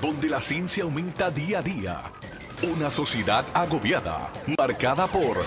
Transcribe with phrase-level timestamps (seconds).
[0.00, 2.02] donde la ciencia aumenta día a día.
[2.62, 5.38] Una sociedad agobiada, marcada por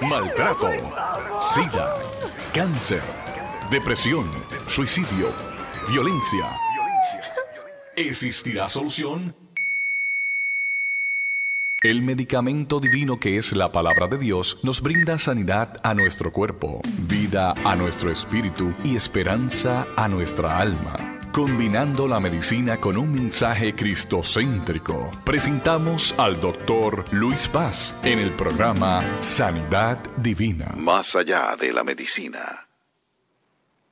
[0.00, 0.70] maltrato,
[1.40, 1.96] sida,
[2.52, 3.02] cáncer,
[3.70, 4.30] depresión,
[4.68, 5.28] suicidio,
[5.88, 6.50] violencia.
[7.96, 9.34] ¿Existirá solución?
[11.82, 16.80] El medicamento divino que es la palabra de Dios nos brinda sanidad a nuestro cuerpo,
[17.06, 21.13] vida a nuestro espíritu y esperanza a nuestra alma.
[21.34, 29.02] Combinando la medicina con un mensaje cristocéntrico, presentamos al doctor Luis Paz en el programa
[29.20, 30.74] Sanidad Divina.
[30.76, 32.68] Más allá de la medicina.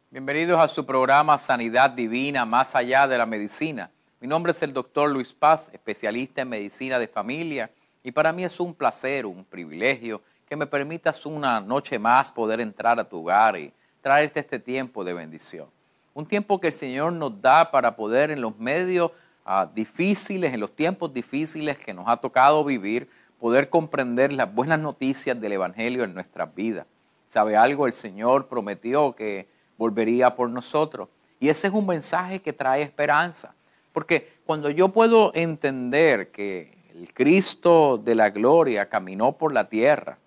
[0.09, 3.91] Bienvenidos a su programa Sanidad Divina, Más allá de la medicina.
[4.21, 7.73] Mi nombre es el doctor Luis Paz, especialista en medicina de familia
[8.05, 12.61] y para mí es un placer, un privilegio que me permitas una noche más poder
[12.61, 15.82] entrar a tu hogar y traerte este tiempo de bendición.
[16.15, 19.13] Un tiempo que el Señor nos da para poder en los medios
[19.45, 23.09] ah, difíciles, en los tiempos difíciles que nos ha tocado vivir,
[23.41, 26.87] poder comprender las buenas noticias del Evangelio en nuestras vidas.
[27.27, 27.87] ¿Sabe algo?
[27.87, 31.09] El Señor prometió que volvería por nosotros.
[31.41, 33.55] Y ese es un mensaje que trae esperanza.
[33.93, 40.19] Porque cuando yo puedo entender que el Cristo de la gloria caminó por la tierra,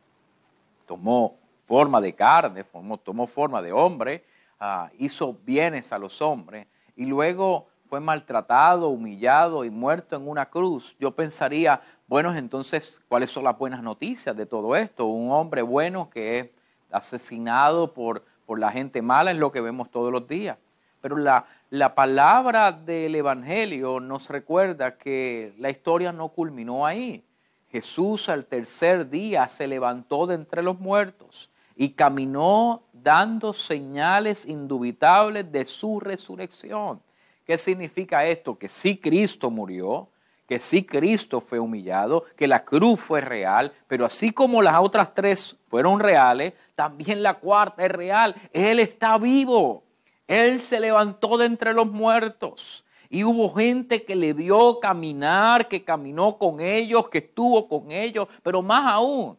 [0.85, 2.63] tomó forma de carne,
[3.03, 4.23] tomó, forma de hombre,
[4.59, 10.47] ah, hizo bienes a los hombres y luego fue maltratado, humillado y muerto en una
[10.47, 10.95] cruz.
[10.99, 15.05] Yo pensaría, bueno, entonces, ¿cuáles son las buenas noticias de todo esto?
[15.05, 16.49] Un hombre bueno que es
[16.91, 20.57] asesinado por, por la gente mala es lo que vemos todos los días.
[21.01, 27.23] Pero la, la palabra del Evangelio nos recuerda que la historia no culminó ahí.
[27.69, 35.51] Jesús al tercer día se levantó de entre los muertos y caminó dando señales indubitables
[35.51, 36.99] de su resurrección.
[37.45, 38.57] ¿Qué significa esto?
[38.57, 40.09] Que sí Cristo murió,
[40.47, 45.13] que sí Cristo fue humillado, que la cruz fue real, pero así como las otras
[45.13, 48.35] tres fueron reales, también la cuarta es real.
[48.51, 49.83] Él está vivo.
[50.27, 52.85] Él se levantó de entre los muertos.
[53.11, 58.27] Y hubo gente que le vio caminar, que caminó con ellos, que estuvo con ellos,
[58.41, 59.37] pero más aún,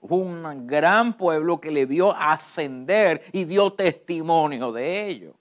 [0.00, 5.34] un gran pueblo que le vio ascender y dio testimonio de ello.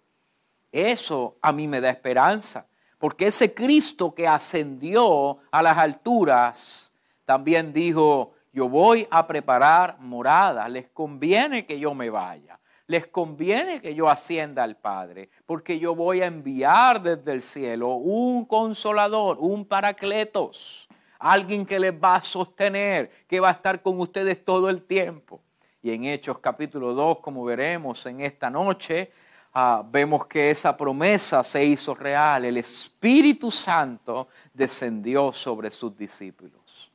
[0.72, 6.94] Eso a mí me da esperanza, porque ese Cristo que ascendió a las alturas
[7.26, 12.58] también dijo, yo voy a preparar morada, les conviene que yo me vaya
[12.88, 17.96] les conviene que yo ascienda al Padre, porque yo voy a enviar desde el cielo
[17.96, 20.87] un consolador, un paracletos,
[21.20, 25.42] alguien que les va a sostener, que va a estar con ustedes todo el tiempo.
[25.82, 29.12] Y en Hechos capítulo 2, como veremos en esta noche,
[29.54, 32.46] ah, vemos que esa promesa se hizo real.
[32.46, 36.92] El Espíritu Santo descendió sobre sus discípulos.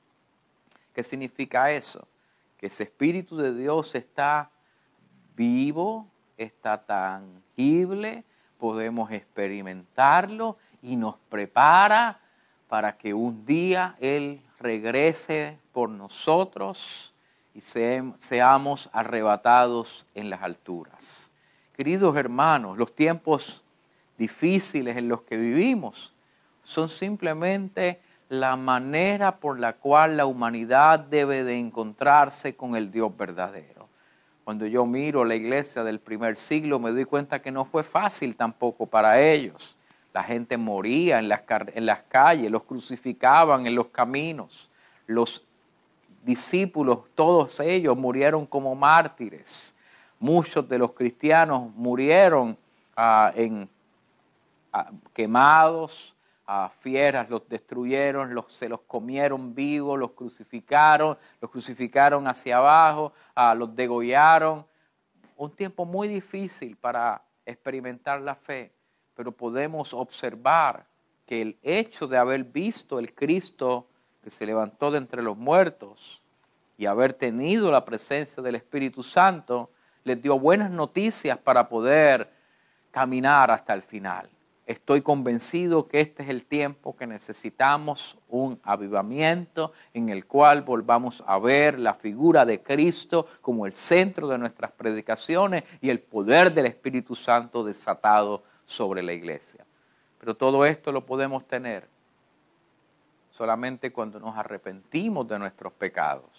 [0.92, 2.06] ¿Qué significa eso?
[2.58, 4.50] Que ese Espíritu de Dios está
[5.34, 6.06] vivo,
[6.36, 8.24] está tangible,
[8.58, 12.20] podemos experimentarlo y nos prepara
[12.72, 17.12] para que un día Él regrese por nosotros
[17.52, 21.30] y seamos arrebatados en las alturas.
[21.76, 23.62] Queridos hermanos, los tiempos
[24.16, 26.14] difíciles en los que vivimos
[26.64, 28.00] son simplemente
[28.30, 33.86] la manera por la cual la humanidad debe de encontrarse con el Dios verdadero.
[34.44, 38.34] Cuando yo miro la iglesia del primer siglo, me doy cuenta que no fue fácil
[38.34, 39.76] tampoco para ellos.
[40.12, 41.42] La gente moría en las,
[41.74, 44.70] en las calles, los crucificaban en los caminos.
[45.06, 45.44] Los
[46.22, 49.74] discípulos, todos ellos murieron como mártires.
[50.18, 52.56] Muchos de los cristianos murieron
[52.96, 53.68] ah, en,
[54.72, 56.14] ah, quemados,
[56.80, 63.12] fieras los destruyeron, los, se los comieron vivos, los crucificaron, los crucificaron hacia abajo,
[63.56, 64.66] los degollaron.
[65.36, 68.72] Un tiempo muy difícil para experimentar la fe,
[69.14, 70.86] pero podemos observar
[71.26, 73.86] que el hecho de haber visto el Cristo
[74.22, 76.22] que se levantó de entre los muertos
[76.78, 79.70] y haber tenido la presencia del Espíritu Santo,
[80.04, 82.30] les dio buenas noticias para poder
[82.90, 84.28] caminar hasta el final.
[84.64, 91.22] Estoy convencido que este es el tiempo que necesitamos un avivamiento en el cual volvamos
[91.26, 96.54] a ver la figura de Cristo como el centro de nuestras predicaciones y el poder
[96.54, 99.64] del Espíritu Santo desatado sobre la iglesia.
[100.18, 101.86] Pero todo esto lo podemos tener
[103.30, 106.30] solamente cuando nos arrepentimos de nuestros pecados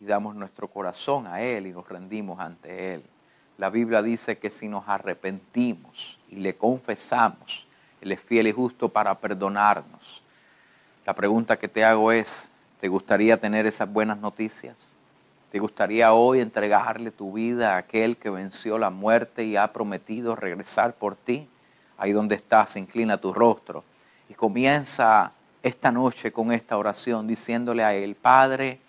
[0.00, 3.04] y damos nuestro corazón a Él y nos rendimos ante Él.
[3.58, 7.66] La Biblia dice que si nos arrepentimos y le confesamos,
[8.00, 10.22] Él es fiel y justo para perdonarnos.
[11.06, 14.95] La pregunta que te hago es, ¿te gustaría tener esas buenas noticias?
[15.50, 20.34] ¿Te gustaría hoy entregarle tu vida a aquel que venció la muerte y ha prometido
[20.34, 21.48] regresar por ti?
[21.98, 23.84] Ahí donde estás, inclina tu rostro
[24.28, 25.32] y comienza
[25.62, 28.80] esta noche con esta oración diciéndole a Él, Padre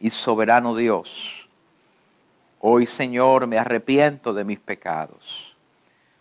[0.00, 1.48] y soberano Dios,
[2.60, 5.56] hoy Señor me arrepiento de mis pecados.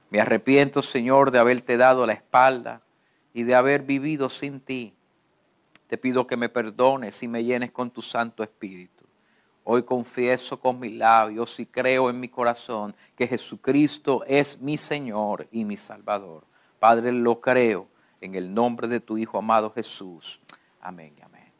[0.09, 2.81] Me arrepiento Señor de haberte dado la espalda
[3.33, 4.93] y de haber vivido sin ti.
[5.87, 9.00] Te pido que me perdones y me llenes con tu Santo Espíritu.
[9.63, 15.47] Hoy confieso con mis labios y creo en mi corazón que Jesucristo es mi Señor
[15.51, 16.43] y mi Salvador.
[16.79, 17.87] Padre, lo creo
[18.21, 20.39] en el nombre de tu Hijo amado Jesús.
[20.81, 21.51] Amén y amén.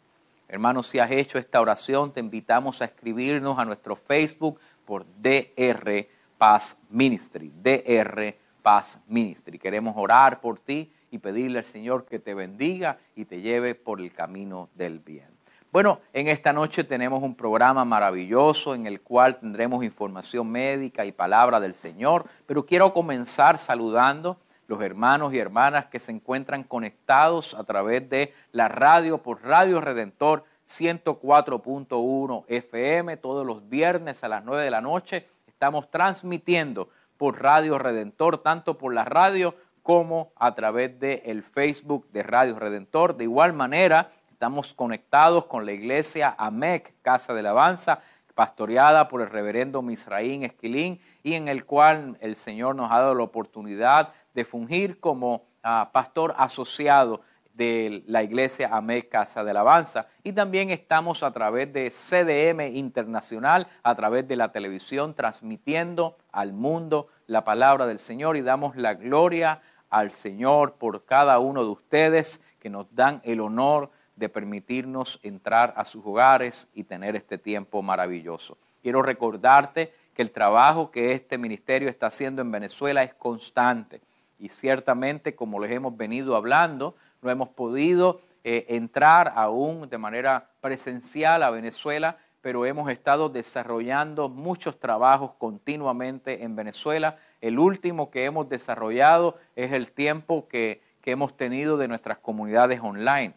[0.48, 6.08] Hermanos, si has hecho esta oración, te invitamos a escribirnos a nuestro Facebook por DR
[6.38, 7.52] Paz Ministry.
[7.64, 9.60] DR Paz Ministry.
[9.60, 14.02] Queremos orar por ti y pedirle al Señor que te bendiga y te lleve por
[14.02, 15.31] el camino del bien.
[15.72, 21.14] Bueno, en esta noche tenemos un programa maravilloso en el cual tendremos información médica y
[21.14, 24.38] palabra del Señor, pero quiero comenzar saludando
[24.68, 29.80] los hermanos y hermanas que se encuentran conectados a través de la radio por Radio
[29.80, 35.30] Redentor 104.1 FM todos los viernes a las 9 de la noche.
[35.48, 42.10] Estamos transmitiendo por Radio Redentor, tanto por la radio como a través del el Facebook
[42.12, 43.16] de Radio Redentor.
[43.16, 48.00] De igual manera, estamos conectados con la iglesia AMEC, Casa de Alabanza,
[48.34, 53.14] pastoreada por el reverendo Misraín Esquilín y en el cual el Señor nos ha dado
[53.14, 57.22] la oportunidad de fungir como ah, pastor asociado
[57.54, 60.08] de la iglesia AME Casa de Alabanza.
[60.24, 66.52] Y también estamos a través de CDM Internacional, a través de la televisión, transmitiendo al
[66.52, 69.62] mundo la palabra del Señor y damos la gloria
[69.92, 73.92] al Señor por cada uno de ustedes que nos dan el honor
[74.22, 78.58] de permitirnos entrar a sus hogares y tener este tiempo maravilloso.
[78.82, 84.00] Quiero recordarte que el trabajo que este ministerio está haciendo en Venezuela es constante
[84.38, 90.50] y ciertamente, como les hemos venido hablando, no hemos podido eh, entrar aún de manera
[90.62, 97.18] presencial a Venezuela, pero hemos estado desarrollando muchos trabajos continuamente en Venezuela.
[97.40, 103.34] El último que hemos desarrollado es el tiempo que, hemos tenido de nuestras comunidades online.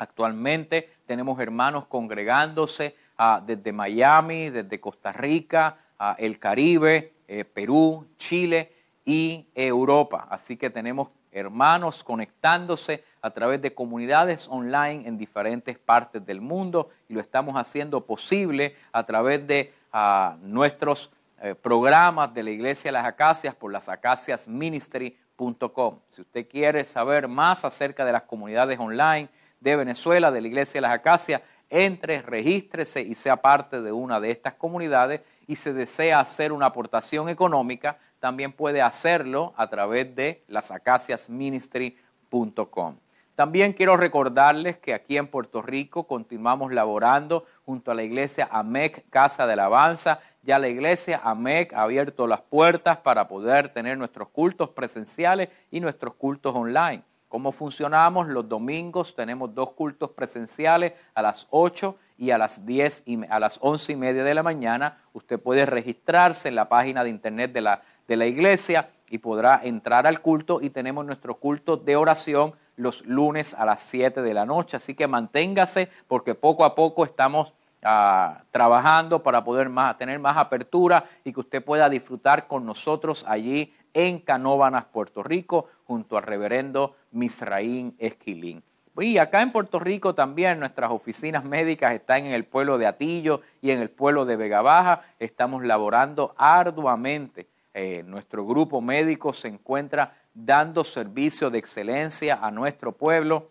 [0.00, 8.06] Actualmente tenemos hermanos congregándose ah, desde Miami, desde Costa Rica, ah, el Caribe, eh, Perú,
[8.16, 8.72] Chile
[9.04, 10.26] y Europa.
[10.30, 16.88] Así que tenemos hermanos conectándose a través de comunidades online en diferentes partes del mundo
[17.06, 21.12] y lo estamos haciendo posible a través de ah, nuestros
[21.42, 25.98] eh, programas de la Iglesia de las Acacias por las acaciasministry.com.
[26.06, 29.28] Si usted quiere saber más acerca de las comunidades online
[29.60, 34.18] de Venezuela, de la Iglesia de las Acacias, entre, regístrese y sea parte de una
[34.18, 40.16] de estas comunidades y se desea hacer una aportación económica, también puede hacerlo a través
[40.16, 42.96] de lasacaciasministry.com.
[43.40, 49.08] También quiero recordarles que aquí en Puerto Rico continuamos laborando junto a la iglesia AMEC
[49.08, 50.20] Casa de Alabanza.
[50.42, 55.80] Ya la iglesia AMEC ha abierto las puertas para poder tener nuestros cultos presenciales y
[55.80, 57.02] nuestros cultos online.
[57.30, 58.26] ¿Cómo funcionamos?
[58.26, 63.38] Los domingos tenemos dos cultos presenciales a las 8 y a las 10 y a
[63.38, 64.98] las 11 y media de la mañana.
[65.12, 69.60] Usted puede registrarse en la página de internet de la, de la iglesia y podrá
[69.62, 74.34] entrar al culto y tenemos nuestro culto de oración los lunes a las 7 de
[74.34, 74.76] la noche.
[74.76, 77.52] Así que manténgase porque poco a poco estamos
[77.84, 83.24] ah, trabajando para poder más, tener más apertura y que usted pueda disfrutar con nosotros
[83.28, 88.62] allí en Canóvanas, Puerto Rico, junto al reverendo Misraín Esquilín.
[88.98, 93.40] Y acá en Puerto Rico también nuestras oficinas médicas están en el pueblo de Atillo
[93.62, 95.04] y en el pueblo de Vega Baja.
[95.18, 97.46] Estamos laborando arduamente.
[97.72, 103.50] Eh, nuestro grupo médico se encuentra dando servicio de excelencia a nuestro pueblo.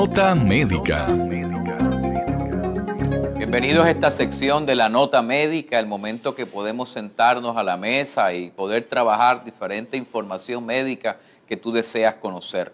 [0.00, 1.06] Nota médica.
[3.36, 7.76] Bienvenidos a esta sección de la nota médica, el momento que podemos sentarnos a la
[7.76, 11.16] mesa y poder trabajar diferente información médica
[11.48, 12.72] que tú deseas conocer.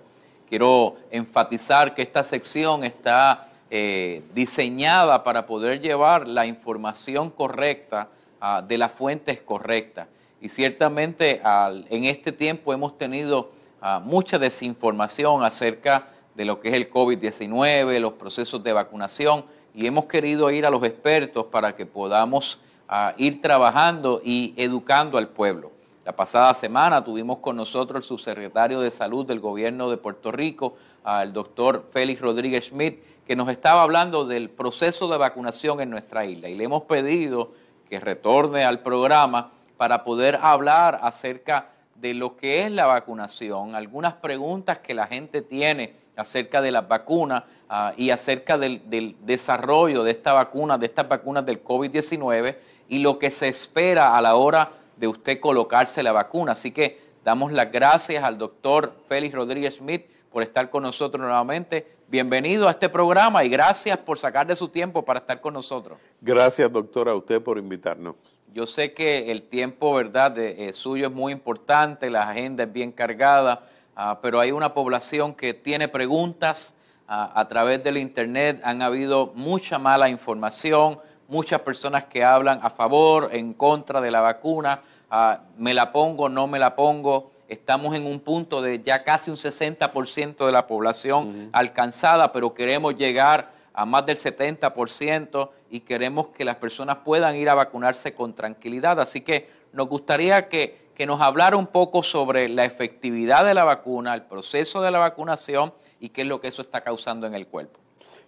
[0.50, 8.60] Quiero enfatizar que esta sección está eh, diseñada para poder llevar la información correcta ah,
[8.60, 10.08] de las fuentes correctas.
[10.42, 11.40] Y ciertamente
[11.88, 13.50] en este tiempo hemos tenido
[13.80, 19.86] ah, mucha desinformación acerca de lo que es el COVID-19, los procesos de vacunación, y
[19.86, 25.28] hemos querido ir a los expertos para que podamos ah, ir trabajando y educando al
[25.28, 25.72] pueblo.
[26.04, 30.76] La pasada semana tuvimos con nosotros el subsecretario de Salud del gobierno de Puerto Rico,
[31.22, 36.26] el doctor Félix Rodríguez Schmidt, que nos estaba hablando del proceso de vacunación en nuestra
[36.26, 36.50] isla.
[36.50, 37.52] Y le hemos pedido
[37.88, 44.12] que retorne al programa para poder hablar acerca de lo que es la vacunación, algunas
[44.14, 48.82] preguntas que la gente tiene acerca de las vacunas ah, y acerca del,
[49.20, 52.56] desarrollo de esta vacuna, de estas vacunas del COVID-19
[52.88, 56.52] y lo que se espera a la hora de usted colocarse la vacuna.
[56.52, 61.94] Así que damos las gracias al doctor Félix Rodríguez Smith por estar con nosotros nuevamente.
[62.08, 65.98] Bienvenido a este programa y gracias por sacar de su tiempo para estar con nosotros.
[66.20, 68.14] Gracias, doctor, a usted por invitarnos.
[68.52, 72.72] Yo sé que el tiempo, ¿verdad?, de, eh, suyo es muy importante, la agenda es
[72.72, 73.64] bien cargada
[73.96, 76.74] Ah, pero hay una población que tiene preguntas
[77.06, 78.60] ah, a través del Internet.
[78.64, 80.98] Han habido mucha mala información,
[81.28, 84.80] muchas personas que hablan a favor, en contra de la vacuna.
[85.10, 87.30] Ah, me la pongo, no me la pongo.
[87.48, 92.96] Estamos en un punto de ya casi un 60% de la población alcanzada, pero queremos
[92.96, 98.34] llegar a más del 70% y queremos que las personas puedan ir a vacunarse con
[98.34, 99.00] tranquilidad.
[99.00, 103.64] Así que nos gustaría que que nos hablara un poco sobre la efectividad de la
[103.64, 107.34] vacuna, el proceso de la vacunación y qué es lo que eso está causando en
[107.34, 107.80] el cuerpo.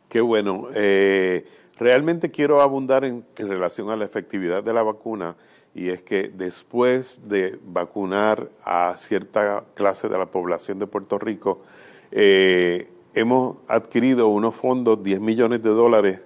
[0.09, 0.69] Qué bueno.
[0.75, 1.47] Eh,
[1.79, 5.37] realmente quiero abundar en, relación a la efectividad de la vacuna
[5.75, 11.63] y es que después de vacunar a cierta clase de la población de Puerto Rico,
[12.11, 16.21] eh, hemos adquirido unos fondos, 10 millones de dólares,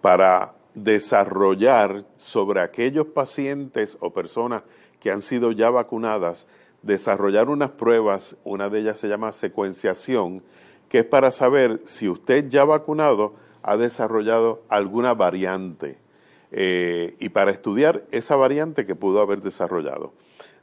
[0.00, 4.64] para desarrollar sobre aquellos pacientes o personas
[4.98, 6.48] que han sido ya vacunadas,
[6.82, 10.42] desarrollar unas pruebas, una de ellas se llama secuenciación,
[10.88, 15.98] que es para saber si usted ya vacunado ha desarrollado alguna variante
[16.50, 20.12] eh, y para estudiar esa variante que pudo haber desarrollado.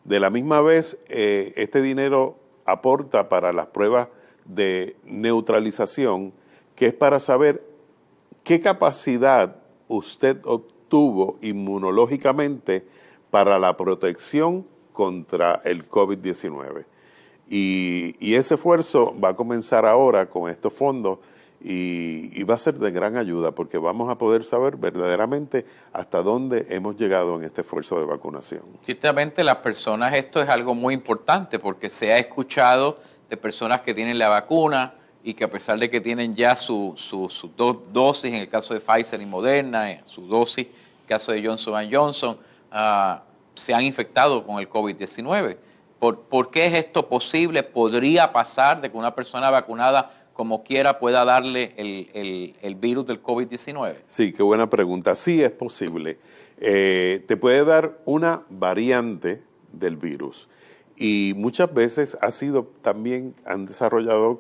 [0.04, 4.10] De la misma vez, eh, este dinero aporta para las pruebas
[4.56, 6.34] de neutralización,
[6.76, 7.64] que es para saber
[8.44, 9.56] qué capacidad
[9.88, 12.86] usted obtuvo inmunológicamente
[13.30, 16.86] para la protección contra el COVID-19.
[17.50, 21.20] Y, ese esfuerzo va a comenzar ahora con estos fondos
[21.62, 26.66] y, va a ser de gran ayuda porque vamos a poder saber verdaderamente hasta dónde
[26.70, 28.64] hemos llegado en este esfuerzo de vacunación.
[28.84, 32.98] Ciertamente las personas, esto es algo muy importante porque se ha escuchado
[33.32, 36.94] de personas que tienen la vacuna y que a pesar de que tienen ya su,
[36.98, 37.50] su,
[37.92, 41.44] dosis, en el caso de Pfizer y Moderna, eh, su dosis, en el caso de
[41.44, 42.38] Johnson Johnson,
[42.72, 43.24] Ah,
[43.54, 45.58] se han infectado con el COVID-19.
[46.00, 47.62] ¿Por, qué es esto posible?
[47.62, 53.98] ¿Podría pasar de que una persona vacunada como quiera pueda darle el, virus del COVID-19?
[54.08, 55.14] Sí, qué buena pregunta.
[55.16, 56.18] Sí es posible.
[56.58, 60.48] Eh, te puede dar una variante del virus
[61.02, 64.40] y muchas veces ha sido también, han desarrollado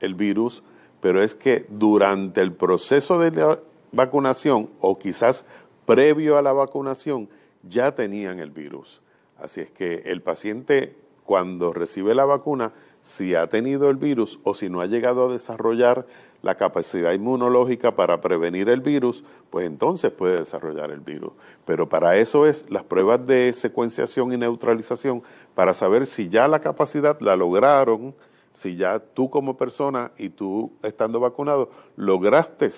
[0.00, 0.64] el virus,
[1.00, 3.60] pero es que durante el proceso de la
[3.92, 5.44] vacunación o quizás
[5.86, 7.28] previo a la vacunación,
[7.62, 9.02] ya tenían el virus.
[9.38, 14.52] Así es que el paciente cuando recibe la vacuna si ha tenido el virus o
[14.52, 16.08] si no ha llegado a desarrollar
[16.42, 21.32] la capacidad inmunológica para prevenir el virus, pues entonces puede desarrollar el virus.
[21.64, 25.22] Pero para eso es las pruebas de secuenciación y neutralización,
[25.54, 28.14] para saber si ya la capacidad la lograron,
[28.50, 32.70] si ya tú como persona y tú estando vacunado lograste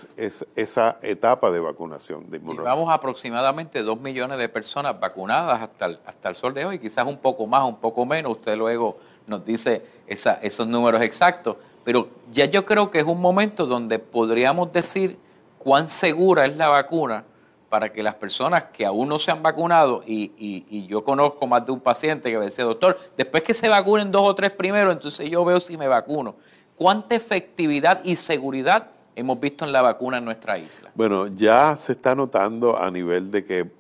[0.55, 2.31] esa etapa de vacunación.
[2.31, 6.79] De Vamos aproximadamente dos millones de personas vacunadas hasta el, hasta el sol de hoy,
[6.79, 11.57] quizás un poco más, un poco menos, usted luego nos dice esa, esos números exactos,
[11.85, 15.19] pero ya yo creo que es un momento donde podríamos decir
[15.59, 17.25] cuán segura es la vacuna
[17.69, 21.73] para que las personas que aún no se han vacunado, y, yo conozco más de
[21.73, 25.31] un paciente que me dice, doctor, después que se vacunen dos o tres primero, entonces
[25.31, 26.35] yo veo si me vacuno.
[26.77, 30.91] ¿Cuánta efectividad y seguridad hemos visto en la vacuna en nuestra isla?
[30.95, 33.71] Bueno, ya se está notando a nivel de que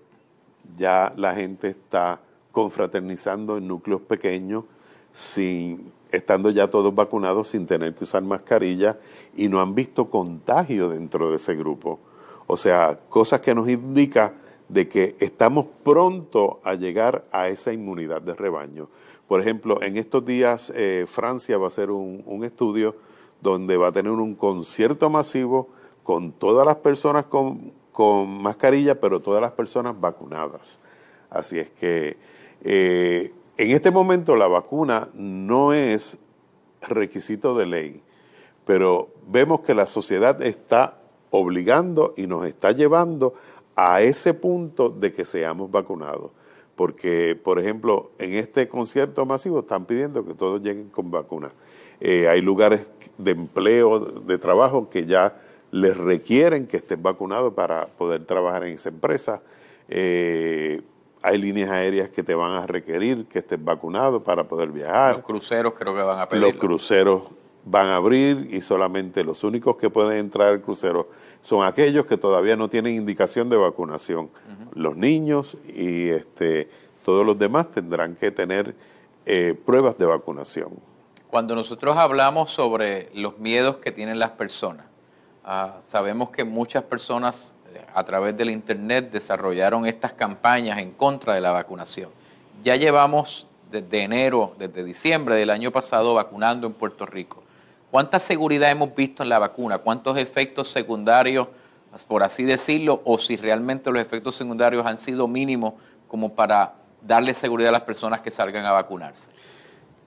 [0.74, 2.18] ya la gente está
[2.50, 4.64] confraternizando en núcleos pequeños,
[5.12, 8.98] sin, estando ya todos vacunados sin tener que usar mascarilla
[9.36, 11.98] y no han visto contagio dentro de ese grupo.
[12.46, 14.34] O sea, cosas que nos indica
[14.68, 18.88] de que estamos pronto a llegar a esa inmunidad de rebaño.
[19.28, 22.96] Por ejemplo, en estos días eh, Francia va a hacer un, estudio
[23.40, 25.68] donde va a tener un concierto masivo
[26.02, 27.72] con todas las personas con,
[28.42, 30.78] mascarilla, pero todas las personas vacunadas.
[31.30, 32.16] Así es que
[32.62, 36.18] eh, en este momento la vacuna no es
[36.80, 38.02] requisito de ley,
[38.64, 40.98] pero vemos que la sociedad está
[41.30, 43.34] obligando y nos está llevando
[43.76, 46.32] a ese punto de que seamos vacunados.
[46.74, 51.52] Porque, por ejemplo, en este concierto masivo están pidiendo que todos lleguen con vacunas.
[52.00, 55.40] Eh, hay lugares de empleo, de trabajo, que ya
[55.70, 59.40] les requieren que estén vacunados para poder trabajar en esa empresa.
[59.88, 60.82] Eh,
[61.22, 65.16] hay líneas aéreas que te van a requerir que estés vacunado para poder viajar.
[65.16, 66.42] Los cruceros creo que van a pedir.
[66.42, 67.22] Los cruceros
[67.64, 71.08] van a abrir y solamente los únicos que pueden entrar al crucero
[71.40, 74.30] son aquellos que todavía no tienen indicación de vacunación.
[74.74, 76.68] Los niños y este,
[77.04, 78.74] todos los demás tendrán que tener
[79.26, 80.70] eh, pruebas de vacunación.
[81.30, 84.86] Cuando nosotros hablamos sobre los miedos que tienen las personas,
[85.44, 87.54] ah, sabemos que muchas personas
[87.94, 92.10] a través del Internet desarrollaron estas campañas en contra de la vacunación.
[92.62, 97.42] Ya llevamos desde enero, desde diciembre del año pasado vacunando en Puerto Rico.
[97.90, 99.78] ¿Cuánta seguridad hemos visto en la vacuna?
[99.78, 101.48] ¿Cuántos efectos secundarios,
[102.08, 105.74] por así decirlo, o si realmente los efectos secundarios han sido mínimos
[106.08, 109.30] como para darle seguridad a las personas que salgan a vacunarse?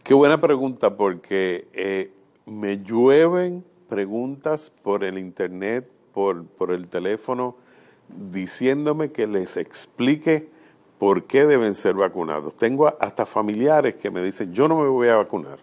[0.04, 2.12] Qué buena pregunta, porque eh,
[2.45, 7.58] me llueven preguntas por el internet, por, por el teléfono,
[8.09, 10.49] diciéndome que les explique
[10.99, 12.55] por qué deben ser vacunados.
[12.55, 15.59] Tengo hasta familiares que me dicen, yo no me voy a vacunar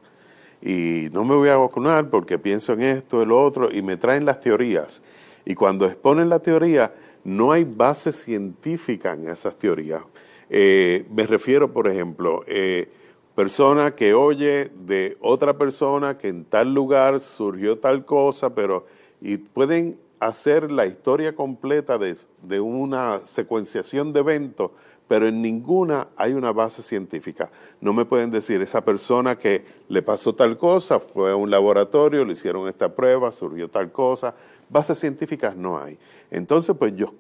[0.61, 4.25] y no me voy a vacunar porque pienso en esto, el otro, y me traen
[4.25, 5.03] las teorías.
[5.45, 10.03] Y cuando exponen la teoría, no hay base científica en esas teorías.
[10.49, 12.89] Eh, me refiero, por ejemplo, eh,
[13.35, 18.87] persona que oye de otra persona que en tal lugar surgió tal cosa, pero
[19.21, 24.71] y pueden hacer la historia completa de, de una secuenciación de eventos
[25.13, 27.51] pero en ninguna hay una base científica.
[27.83, 32.25] No me pueden decir, esa persona que le pasó tal cosa, fue a un laboratorio,
[32.25, 34.35] le hicieron esta prueba, surgió tal cosa.
[34.71, 35.99] Bases científicas no hay.
[36.31, 37.13] Entonces, pues yo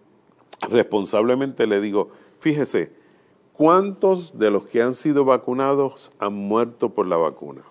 [0.70, 2.92] responsablemente le digo, fíjese,
[3.52, 7.62] ¿cuántos de los que han sido vacunados han muerto por la vacuna?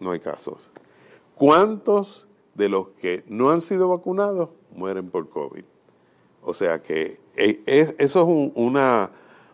[0.00, 0.70] No hay casos.
[1.34, 5.64] ¿Cuántos de los que no han sido vacunados mueren por COVID?
[6.42, 9.10] O sea que eh, eso es una,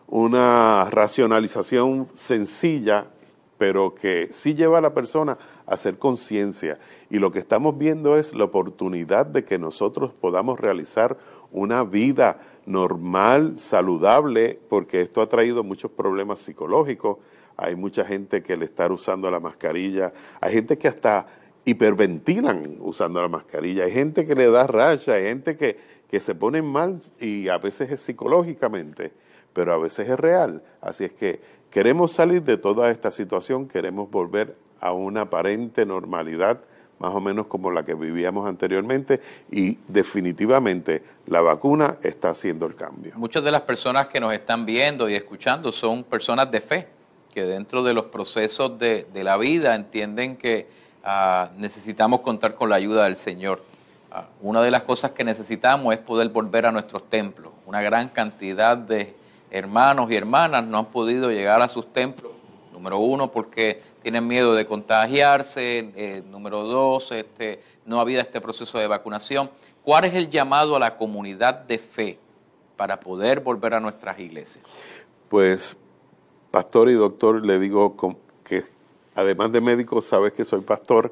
[0.07, 3.07] una racionalización sencilla,
[3.57, 6.79] pero que sí lleva a la persona a hacer conciencia.
[7.09, 11.17] Y lo que estamos viendo es la oportunidad de que nosotros podamos realizar
[11.51, 17.17] una vida normal, saludable, porque esto ha traído muchos problemas psicológicos.
[17.57, 21.27] Hay mucha gente que le está usando la mascarilla, hay gente que hasta
[21.65, 25.77] hiperventilan usando la mascarilla, hay gente que le da racha, hay gente que,
[26.09, 29.11] que se ponen mal y a veces es psicológicamente,
[29.53, 30.63] pero a veces es real.
[30.81, 36.59] Así es que queremos salir de toda esta situación, queremos volver a una aparente normalidad,
[36.99, 42.75] más o menos como la que vivíamos anteriormente, y definitivamente la vacuna está haciendo el
[42.75, 43.13] cambio.
[43.15, 46.87] Muchas de las personas que nos están viendo y escuchando son personas de fe,
[47.33, 50.67] que dentro de los procesos de, la vida entienden que
[51.03, 53.63] ah, necesitamos contar con la ayuda del Señor.
[54.11, 57.53] Ah, una de las cosas que necesitamos es poder volver a nuestros templos.
[57.65, 59.15] Una gran cantidad de
[59.49, 62.31] hermanos y hermanas no han podido llegar a sus templos.
[62.73, 68.79] Número uno, porque tienen miedo de contagiarse, eh, número dos, este, no había este proceso
[68.79, 69.51] de vacunación.
[69.83, 72.19] ¿Cuál es el llamado a la comunidad de fe
[72.75, 74.65] para poder volver a nuestras iglesias?
[75.29, 75.77] Pues,
[76.49, 77.95] pastor y doctor, le digo
[78.43, 78.63] que
[79.15, 81.11] además de médico, sabes que soy pastor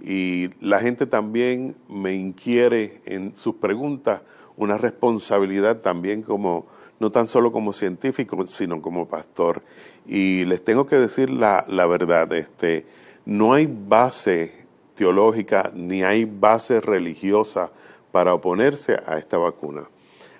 [0.00, 4.22] y la gente también me inquiere en sus preguntas
[4.56, 6.66] una responsabilidad también como,
[7.00, 9.62] no tan solo como científico, sino como pastor.
[10.06, 12.86] Y les tengo que decir la, la verdad, este,
[13.24, 14.52] no hay base
[14.94, 17.70] teológica ni hay base religiosa
[18.10, 19.88] para oponerse a esta vacuna.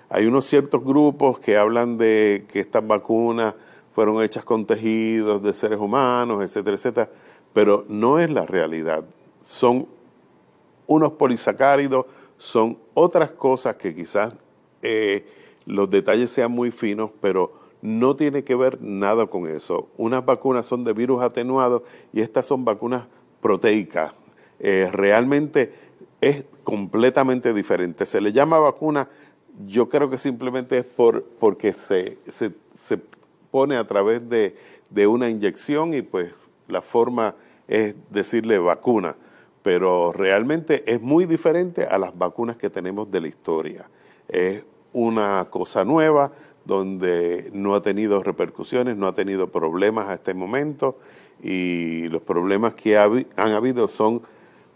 [0.09, 3.53] Hay unos ciertos grupos que hablan de que estas vacunas
[3.91, 7.09] fueron hechas con tejidos de seres humanos, etcétera, etcétera,
[7.53, 9.03] pero no es la realidad.
[9.43, 9.87] Son
[10.87, 12.05] unos polisacáridos,
[12.37, 14.33] son otras cosas que quizás
[14.81, 15.25] eh,
[15.65, 19.89] los detalles sean muy finos, pero no tiene que ver nada con eso.
[19.97, 23.03] Unas vacunas son de virus atenuado y estas son vacunas
[23.41, 24.13] proteicas.
[24.59, 25.73] Eh, realmente
[26.21, 28.05] es completamente diferente.
[28.05, 29.09] Se le llama vacuna,
[29.65, 32.51] yo creo que simplemente es por, porque se, se,
[33.51, 34.55] pone a través de,
[34.89, 36.33] de, una inyección y pues
[36.67, 37.35] la forma
[37.67, 39.15] es decirle vacuna,
[39.63, 43.89] pero realmente es muy diferente a las vacunas que tenemos de la historia.
[44.27, 46.31] Es una cosa nueva
[46.65, 50.97] donde no ha tenido repercusiones, no ha tenido problemas a este momento.
[51.41, 54.21] Y los problemas que han habido son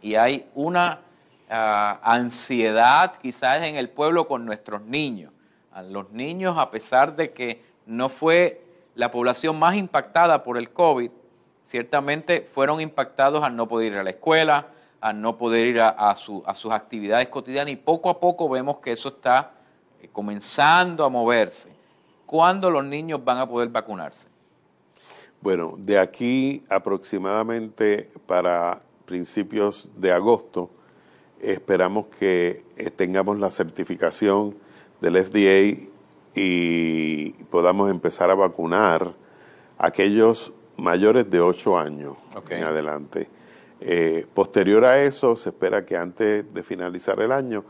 [0.00, 1.00] Y hay una
[1.52, 5.32] ansiedad quizás en el pueblo con nuestros niños.
[5.72, 8.62] A los niños, a pesar de que no fue
[8.94, 11.10] la población más impactada por el COVID,
[11.66, 14.68] ciertamente fueron impactados al no poder ir a la escuela,
[15.00, 19.08] al no poder ir a, sus actividades cotidianas y poco a poco vemos que eso
[19.08, 19.52] está
[20.00, 21.70] eh, comenzando a moverse.
[22.24, 24.28] ¿Cuándo los niños van a poder vacunarse?
[25.40, 30.70] Bueno, de aquí aproximadamente para principios de agosto,
[31.42, 34.56] esperamos que eh, tengamos la certificación
[35.00, 35.90] del FDA
[36.34, 39.14] y podamos empezar a vacunar
[39.78, 42.16] a aquellos mayores de 8 años
[42.48, 43.28] en adelante.
[43.80, 47.64] Eh, posterior a eso, se espera que antes de finalizar el año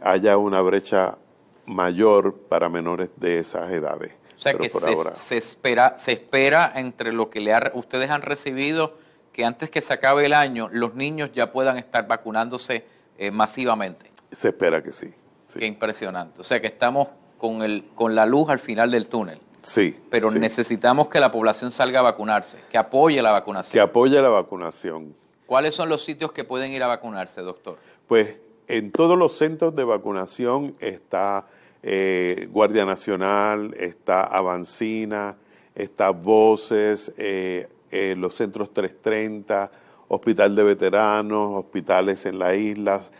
[0.00, 1.18] haya una brecha
[1.66, 4.12] mayor para menores de esas edades.
[4.36, 8.96] O sea que se, espera, se espera entre lo que le ustedes han recibido
[9.32, 12.84] que antes que se acabe el año los niños ya puedan estar vacunándose
[13.18, 14.10] eh, masivamente.
[14.32, 15.12] Se espera que sí,
[15.58, 16.40] Qué impresionante.
[16.40, 19.40] O sea que estamos con, el, con la luz al final del túnel.
[19.62, 19.98] Sí.
[20.10, 23.72] Pero necesitamos que la población salga a vacunarse, que apoye la vacunación.
[23.72, 25.14] Que apoye la vacunación.
[25.46, 27.78] ¿Cuáles son los sitios que pueden ir a vacunarse, doctor?
[28.06, 28.36] Pues
[28.68, 31.46] en todos los centros de vacunación está
[31.82, 35.36] eh, Guardia Nacional, está Avancina,
[35.74, 39.70] está Voces, eh, eh, los centros 330,
[40.08, 43.12] Hospital de Veteranos, hospitales en las islas,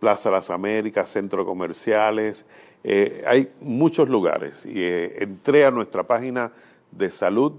[0.00, 2.44] Plaza Las Américas, centros comerciales.
[3.26, 4.66] hay muchos lugares.
[4.66, 6.52] Y entré a nuestra página
[6.90, 7.54] de salud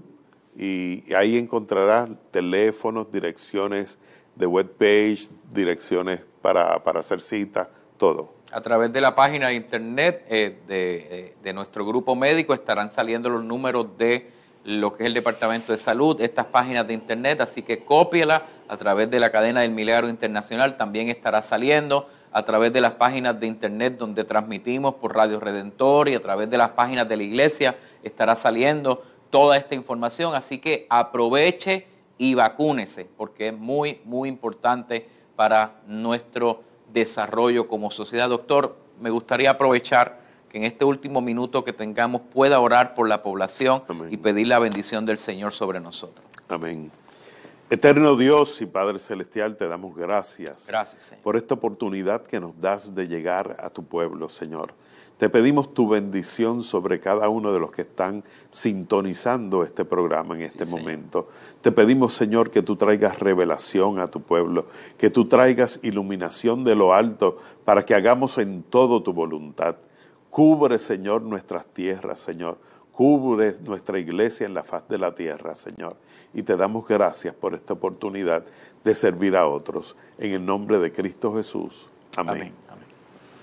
[0.56, 3.98] y ahí encontrarás teléfonos, direcciones
[4.36, 10.24] de webpage, direcciones para, para hacer citas, todo a través de la página de internet
[10.28, 14.30] eh, eh, de, nuestro grupo médico estarán saliendo los números de
[14.68, 18.76] lo que es el Departamento de Salud, estas páginas de internet, así que cópiela a
[18.76, 23.40] través de la cadena del Milagro Internacional, también estará saliendo a través de las páginas
[23.40, 27.22] de internet donde transmitimos por Radio Redentor y a través de las páginas de la
[27.22, 31.86] iglesia estará saliendo toda esta información, así que aproveche
[32.18, 36.60] y vacúnese, porque es muy, muy importante para nuestro
[36.92, 38.28] desarrollo como sociedad.
[38.28, 40.17] Doctor, me gustaría aprovechar
[40.48, 44.58] que en este último minuto que tengamos pueda orar por la población y pedir la
[44.58, 46.24] bendición del Señor sobre nosotros.
[46.48, 46.90] Amén.
[47.70, 50.66] Eterno Dios y Padre Celestial, te damos gracias.
[50.66, 51.22] Gracias, Señor.
[51.22, 54.72] Por esta oportunidad que nos das de llegar a tu pueblo, Señor.
[55.18, 60.42] Te pedimos tu bendición sobre cada uno de los que están sintonizando este programa en
[60.42, 61.28] este momento.
[61.60, 66.76] Te pedimos, Señor, que tú traigas revelación a tu pueblo, que tú traigas iluminación de
[66.76, 69.76] lo alto para que hagamos en todo tu voluntad.
[70.30, 72.58] Cubre, Señor, nuestras tierras, Señor.
[72.92, 75.96] Cubre nuestra iglesia en la faz de la tierra, Señor.
[76.34, 78.44] Y te damos gracias por esta oportunidad
[78.84, 79.96] de servir a otros.
[80.18, 81.88] En el nombre de Cristo Jesús.
[82.16, 82.52] Amén.
[82.68, 82.88] Amén.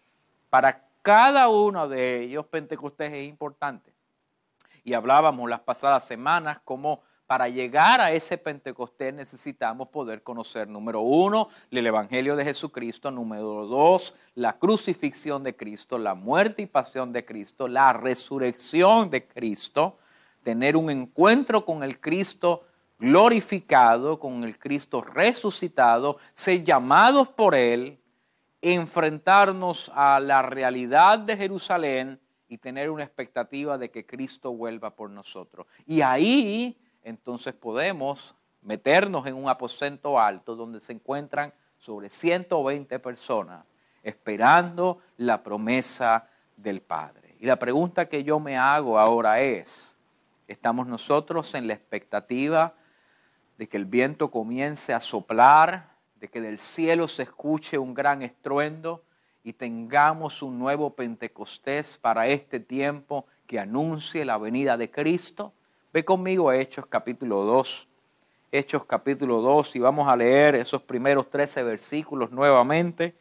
[0.49, 3.93] Para cada uno de ellos, Pentecostés es importante.
[4.85, 11.01] Y hablábamos las pasadas semanas cómo para llegar a ese Pentecostés necesitamos poder conocer, número
[11.01, 17.11] uno, el Evangelio de Jesucristo, número dos, la crucifixión de Cristo, la muerte y pasión
[17.11, 19.97] de Cristo, la resurrección de Cristo,
[20.41, 22.63] tener un encuentro con el Cristo
[22.97, 27.99] glorificado, con el Cristo resucitado, ser llamados por Él,
[28.61, 35.09] enfrentarnos a la realidad de Jerusalén y tener una expectativa de que Cristo vuelva por
[35.09, 35.67] nosotros.
[35.85, 43.65] Y ahí entonces podemos meternos en un aposento alto donde se encuentran sobre 120 personas
[44.05, 47.35] esperando la promesa del Padre.
[47.39, 49.97] Y la pregunta que yo me hago ahora es,
[50.47, 52.75] ¿estamos nosotros en la expectativa
[53.57, 58.21] de que el viento comience a soplar, de que del cielo se escuche un gran
[58.21, 59.03] estruendo
[59.43, 65.53] y tengamos un nuevo Pentecostés para este tiempo que anuncie la venida de Cristo?
[65.93, 67.87] Ve conmigo a Hechos capítulo 2.
[68.51, 73.15] Hechos capítulo 2 y vamos a leer esos primeros 13 versículos nuevamente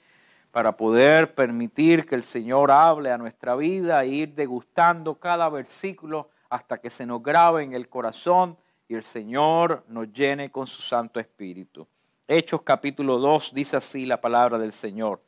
[0.51, 6.31] para poder permitir que el Señor hable a nuestra vida e ir degustando cada versículo
[6.49, 8.57] hasta que se nos grabe en el corazón
[8.89, 11.87] y el Señor nos llene con su Santo Espíritu.
[12.29, 15.21] Hechos capítulo 2 dice así la palabra del Señor.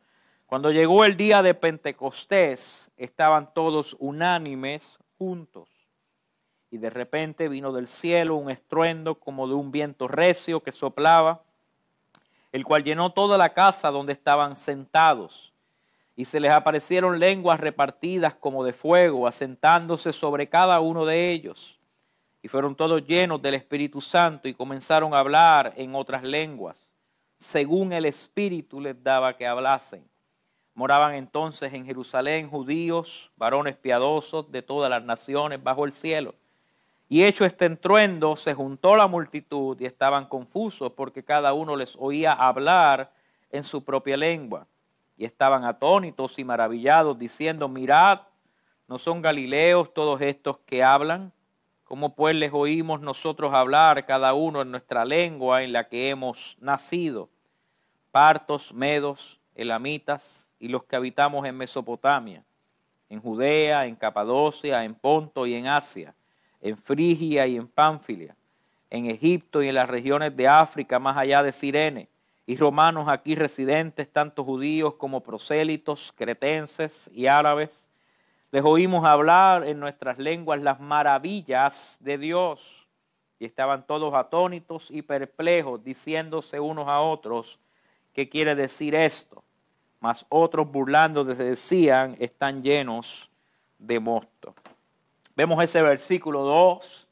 [0.46, 5.68] Cuando llegó el día de Pentecostés, estaban todos unánimes juntos
[6.70, 11.42] y de repente vino del cielo un estruendo como de un viento recio que soplaba,
[12.52, 15.52] el cual llenó toda la casa donde estaban sentados.
[16.14, 21.75] Y se les aparecieron lenguas repartidas como de fuego, asentándose sobre cada uno de ellos.
[22.46, 26.80] Y fueron todos llenos del Espíritu Santo y comenzaron a hablar en otras lenguas,
[27.38, 30.08] según el Espíritu les daba que hablasen.
[30.72, 36.36] Moraban entonces en Jerusalén judíos, varones piadosos de todas las naciones bajo el cielo.
[37.08, 41.96] Y hecho este entruendo, se juntó la multitud y estaban confusos porque cada uno les
[41.98, 43.10] oía hablar
[43.50, 44.68] en su propia lengua.
[45.16, 48.20] Y estaban atónitos y maravillados, diciendo, mirad,
[48.86, 51.32] ¿no son galileos todos estos que hablan?
[51.86, 56.56] ¿Cómo pues les oímos nosotros hablar cada uno en nuestra lengua en la que hemos
[56.60, 57.30] nacido?
[58.10, 62.42] Partos, medos, elamitas y los que habitamos en Mesopotamia,
[63.08, 66.12] en Judea, en Capadocia, en Ponto y en Asia,
[66.60, 68.34] en Frigia y en Pánfilia,
[68.90, 72.08] en Egipto y en las regiones de África más allá de Sirene,
[72.46, 77.85] y romanos aquí residentes, tanto judíos como prosélitos, cretenses y árabes
[78.56, 82.88] les oímos hablar en nuestras lenguas las maravillas de Dios.
[83.38, 87.58] Y estaban todos atónitos y perplejos, diciéndose unos a otros,
[88.14, 89.44] ¿qué quiere decir esto?
[90.00, 93.30] Mas otros burlándose decían, están llenos
[93.78, 94.54] de mosto.
[95.36, 97.08] Vemos ese versículo 2,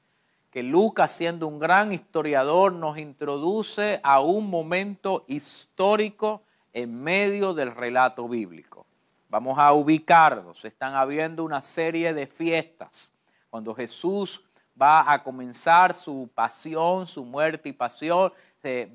[0.50, 6.40] que Lucas, siendo un gran historiador, nos introduce a un momento histórico
[6.72, 8.86] en medio del relato bíblico.
[9.34, 10.64] Vamos a ubicarlos.
[10.64, 13.12] Están habiendo una serie de fiestas.
[13.50, 14.40] Cuando Jesús
[14.80, 18.32] va a comenzar su pasión, su muerte y pasión,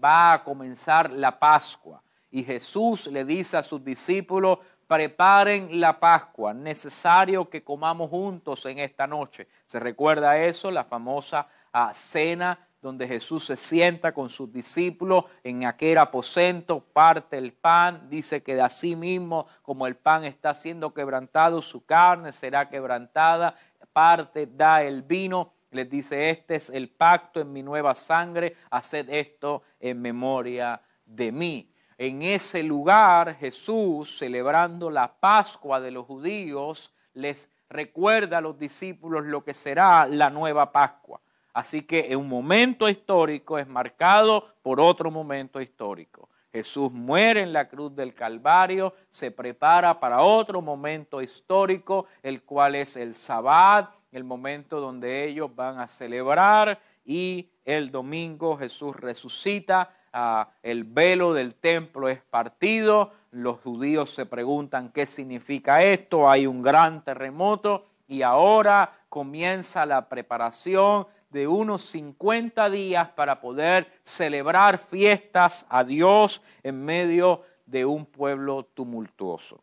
[0.01, 2.01] va a comenzar la Pascua.
[2.31, 8.79] Y Jesús le dice a sus discípulos, preparen la Pascua, necesario que comamos juntos en
[8.79, 9.45] esta noche.
[9.65, 10.71] ¿Se recuerda eso?
[10.71, 17.37] La famosa ah, cena donde Jesús se sienta con sus discípulos en aquel aposento, parte
[17.37, 22.31] el pan, dice que de así mismo como el pan está siendo quebrantado, su carne
[22.31, 23.55] será quebrantada,
[23.91, 29.09] parte da el vino, les dice, este es el pacto en mi nueva sangre, haced
[29.09, 31.73] esto en memoria de mí.
[31.97, 39.25] En ese lugar Jesús, celebrando la Pascua de los judíos, les recuerda a los discípulos
[39.25, 41.19] lo que será la nueva Pascua.
[41.59, 46.29] Así que un momento histórico es marcado por otro momento histórico.
[46.53, 52.75] Jesús muere en la cruz del Calvario, se prepara para otro momento histórico, el cual
[52.75, 59.93] es el Sabbat, el momento donde ellos van a celebrar y el domingo Jesús resucita,
[60.13, 66.47] ah, el velo del templo es partido, los judíos se preguntan qué significa esto, hay
[66.47, 74.77] un gran terremoto y ahora comienza la preparación de unos 50 días para poder celebrar
[74.77, 79.61] fiestas a Dios en medio de un pueblo tumultuoso.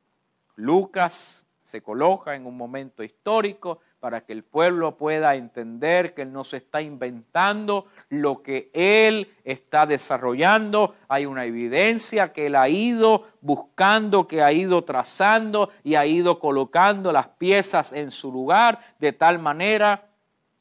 [0.55, 6.33] Lucas se coloca en un momento histórico para que el pueblo pueda entender que Él
[6.33, 10.95] no se está inventando lo que Él está desarrollando.
[11.09, 16.39] Hay una evidencia que Él ha ido buscando, que ha ido trazando y ha ido
[16.39, 20.05] colocando las piezas en su lugar de tal manera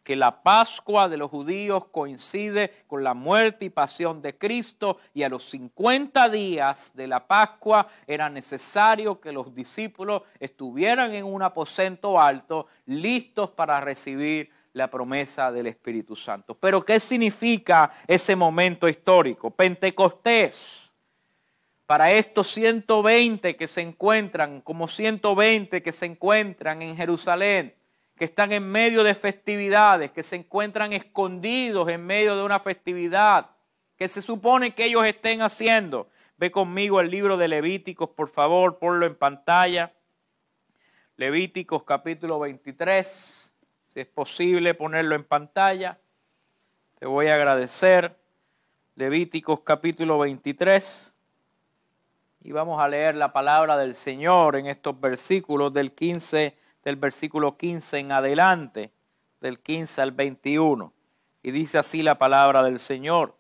[0.06, 5.24] que la Pascua de los judíos coincide con la muerte y pasión de Cristo y
[5.24, 11.42] a los 50 días de la Pascua era necesario que los discípulos estuvieran en un
[11.42, 16.54] aposento alto listos para recibir la promesa del Espíritu Santo.
[16.54, 19.50] Pero ¿qué significa ese momento histórico?
[19.50, 20.94] Pentecostés.
[21.88, 27.74] Para estos 120 que se encuentran, como 120 que se encuentran en Jerusalén,
[28.16, 33.50] que están en medio de festividades, que se encuentran escondidos en medio de una festividad,
[33.98, 36.10] que se supone que ellos estén haciendo.
[36.38, 39.94] Ve conmigo el libro de Levíticos, por favor, ponlo en pantalla.
[41.18, 46.00] Levíticos capítulo 23, si es posible ponerlo en pantalla.
[47.00, 48.18] Te voy a agradecer.
[48.96, 51.14] Levíticos capítulo 23.
[52.44, 57.58] Y vamos a leer la palabra del Señor en estos versículos del 15 del versículo
[57.58, 58.94] 15 en adelante,
[59.42, 60.94] del 15 al 21.
[61.42, 63.36] Y dice así la palabra del Señor.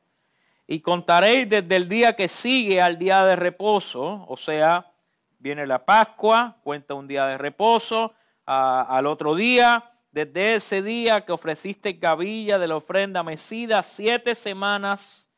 [0.67, 4.91] Y contaréis desde el día que sigue al día de reposo, o sea,
[5.37, 8.13] viene la Pascua, cuenta un día de reposo,
[8.47, 15.29] al otro día, desde ese día que ofreciste gavilla de la ofrenda mecida, siete semanas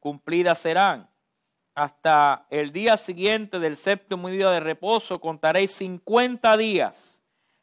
[0.00, 1.08] cumplidas serán.
[1.74, 7.17] Hasta el día siguiente del séptimo día de reposo contaréis cincuenta días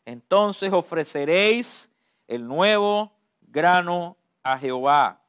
[0.05, 1.91] entonces ofreceréis
[2.27, 5.21] el nuevo grano a Jehová.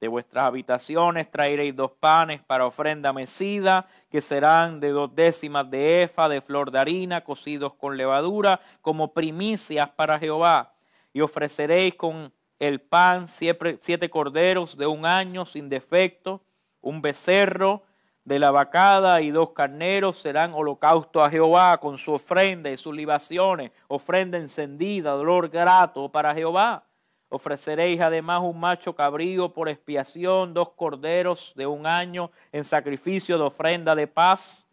[0.00, 6.04] De vuestras habitaciones traeréis dos panes para ofrenda mecida, que serán de dos décimas de
[6.04, 10.72] efa de flor de harina, cocidos con levadura, como primicias para Jehová.
[11.12, 16.42] Y ofreceréis con el pan, siete, siete corderos de un año sin defecto,
[16.80, 17.82] un becerro
[18.28, 22.94] de la vacada y dos carneros serán holocausto a Jehová con su ofrenda y sus
[22.94, 26.84] libaciones, ofrenda encendida, dolor grato para Jehová.
[27.30, 33.44] Ofreceréis además un macho cabrío por expiación, dos corderos de un año en sacrificio de
[33.44, 34.66] ofrenda de paz.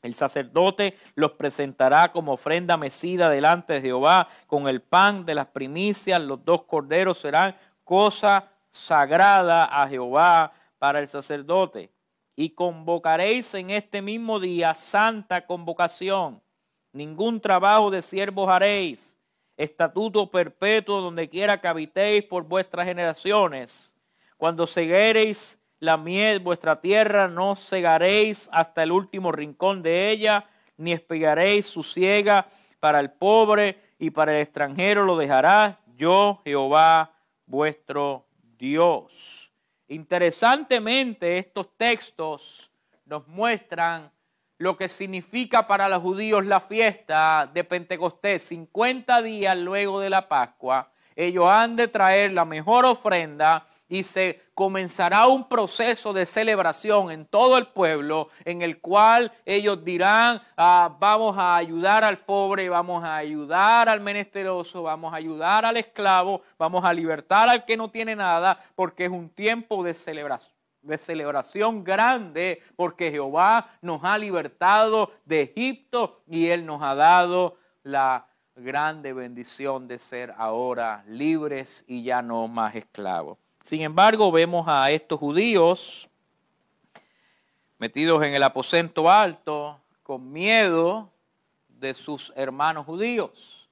[0.00, 5.48] El sacerdote los presentará como ofrenda mecida delante de Jehová con el pan de las
[5.48, 6.22] primicias.
[6.22, 11.90] Los dos corderos serán cosa sagrada a Jehová para el sacerdote.
[12.36, 16.42] Y convocaréis en este mismo día santa convocación.
[16.92, 19.16] Ningún trabajo de siervos haréis
[19.56, 23.94] estatuto perpetuo donde quiera que habitéis por vuestras generaciones.
[24.36, 30.92] Cuando ceguereis la miel, vuestra tierra, no cegaréis hasta el último rincón de ella, ni
[30.92, 32.46] espigaréis su ciega
[32.80, 37.14] para el pobre y para el extranjero lo dejará yo, Jehová,
[37.46, 38.26] vuestro
[38.58, 39.45] Dios.
[39.88, 42.70] Interesantemente, estos textos
[43.04, 44.10] nos muestran
[44.58, 50.28] lo que significa para los judíos la fiesta de Pentecostés, 50 días luego de la
[50.28, 57.10] Pascua, ellos han de traer la mejor ofrenda y se comenzará un proceso de celebración
[57.10, 62.68] en todo el pueblo en el cual ellos dirán, ah, vamos a ayudar al pobre,
[62.68, 67.76] vamos a ayudar al menesteroso, vamos a ayudar al esclavo, vamos a libertar al que
[67.76, 70.56] no tiene nada, porque es un tiempo de celebración
[70.86, 77.56] de celebración grande porque Jehová nos ha libertado de Egipto y Él nos ha dado
[77.82, 83.38] la grande bendición de ser ahora libres y ya no más esclavos.
[83.66, 86.08] Sin embargo, vemos a estos judíos
[87.78, 91.10] metidos en el aposento alto con miedo
[91.68, 93.68] de sus hermanos judíos.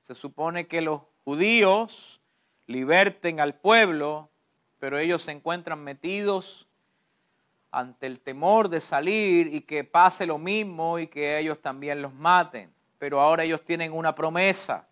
[0.00, 2.20] Se supone que los judíos
[2.66, 4.30] liberten al pueblo
[4.82, 6.66] pero ellos se encuentran metidos
[7.70, 12.12] ante el temor de salir y que pase lo mismo y que ellos también los
[12.12, 12.74] maten.
[12.98, 14.88] Pero ahora ellos tienen una promesa,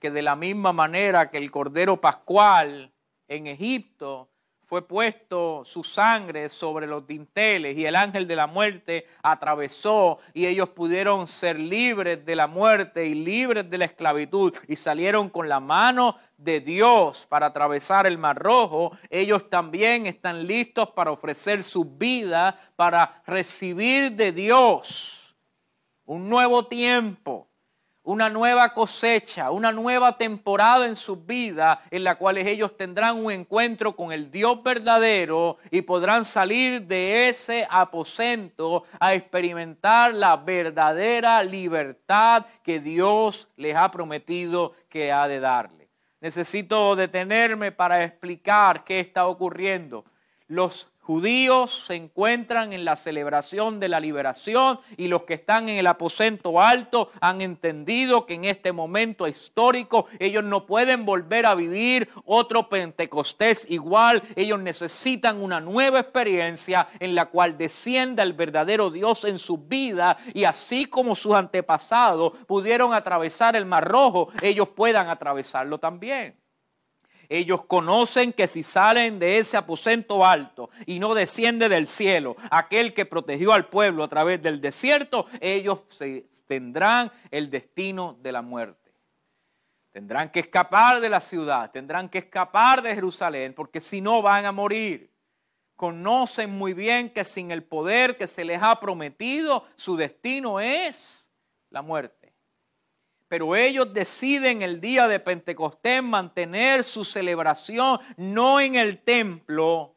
[0.00, 2.90] que de la misma manera que el Cordero Pascual
[3.28, 4.30] en Egipto
[4.68, 10.44] fue puesto su sangre sobre los dinteles y el ángel de la muerte atravesó y
[10.44, 15.48] ellos pudieron ser libres de la muerte y libres de la esclavitud y salieron con
[15.48, 21.64] la mano de Dios para atravesar el mar rojo, ellos también están listos para ofrecer
[21.64, 25.34] su vida, para recibir de Dios
[26.04, 27.47] un nuevo tiempo
[28.08, 33.30] una nueva cosecha, una nueva temporada en su vida en la cual ellos tendrán un
[33.30, 41.42] encuentro con el Dios verdadero y podrán salir de ese aposento a experimentar la verdadera
[41.42, 45.90] libertad que Dios les ha prometido que ha de darle.
[46.22, 50.06] Necesito detenerme para explicar qué está ocurriendo.
[50.46, 55.78] Los judíos se encuentran en la celebración de la liberación y los que están en
[55.78, 61.54] el aposento alto han entendido que en este momento histórico ellos no pueden volver a
[61.54, 64.22] vivir otro Pentecostés igual.
[64.36, 70.18] Ellos necesitan una nueva experiencia en la cual descienda el verdadero Dios en su vida
[70.34, 76.36] y así como sus antepasados pudieron atravesar el Mar Rojo, ellos puedan atravesarlo también.
[77.28, 82.94] Ellos conocen que si salen de ese aposento alto y no desciende del cielo aquel
[82.94, 85.80] que protegió al pueblo a través del desierto, ellos
[86.46, 88.92] tendrán el destino de la muerte.
[89.90, 94.46] Tendrán que escapar de la ciudad, tendrán que escapar de Jerusalén, porque si no van
[94.46, 95.12] a morir.
[95.76, 101.30] Conocen muy bien que sin el poder que se les ha prometido, su destino es
[101.70, 102.17] la muerte
[103.28, 109.94] pero ellos deciden el día de Pentecostés mantener su celebración no en el templo,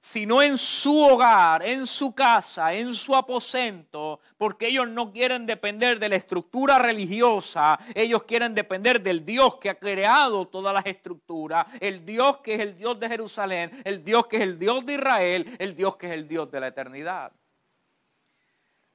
[0.00, 5.98] sino en su hogar, en su casa, en su aposento, porque ellos no quieren depender
[5.98, 11.66] de la estructura religiosa, ellos quieren depender del Dios que ha creado todas las estructuras,
[11.80, 14.94] el Dios que es el Dios de Jerusalén, el Dios que es el Dios de
[14.94, 17.32] Israel, el Dios que es el Dios de la eternidad.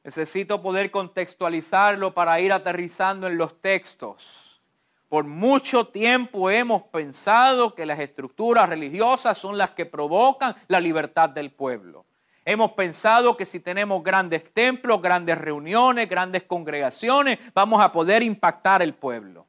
[0.03, 4.61] Necesito poder contextualizarlo para ir aterrizando en los textos.
[5.07, 11.29] Por mucho tiempo hemos pensado que las estructuras religiosas son las que provocan la libertad
[11.29, 12.05] del pueblo.
[12.45, 18.81] Hemos pensado que si tenemos grandes templos, grandes reuniones, grandes congregaciones, vamos a poder impactar
[18.81, 19.45] el pueblo.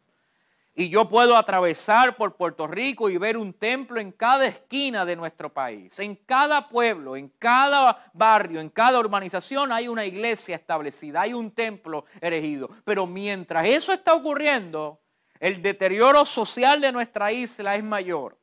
[0.76, 5.14] Y yo puedo atravesar por Puerto Rico y ver un templo en cada esquina de
[5.14, 5.96] nuestro país.
[6.00, 11.52] En cada pueblo, en cada barrio, en cada urbanización hay una iglesia establecida, hay un
[11.52, 12.68] templo erigido.
[12.84, 15.00] Pero mientras eso está ocurriendo,
[15.38, 18.36] el deterioro social de nuestra isla es mayor.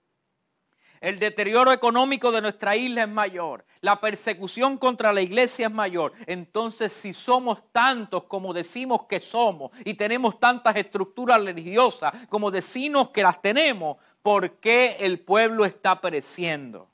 [1.02, 3.66] El deterioro económico de nuestra isla es mayor.
[3.82, 6.14] La persecución contra la iglesia es mayor.
[6.28, 13.10] Entonces, si somos tantos como decimos que somos y tenemos tantas estructuras religiosas como decimos
[13.10, 16.88] que las tenemos, ¿por qué el pueblo está pereciendo?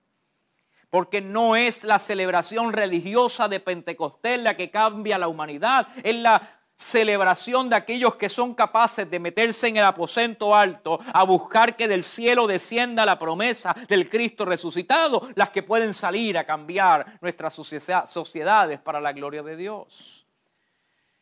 [0.90, 6.57] Porque no es la celebración religiosa de Pentecostés la que cambia la humanidad, es la
[6.78, 11.88] celebración de aquellos que son capaces de meterse en el aposento alto a buscar que
[11.88, 17.56] del cielo descienda la promesa del Cristo resucitado, las que pueden salir a cambiar nuestras
[17.56, 20.28] sociedades para la gloria de Dios.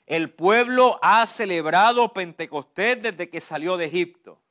[0.05, 4.41] El pueblo ha celebrado Pentecostés desde que salió de Egipto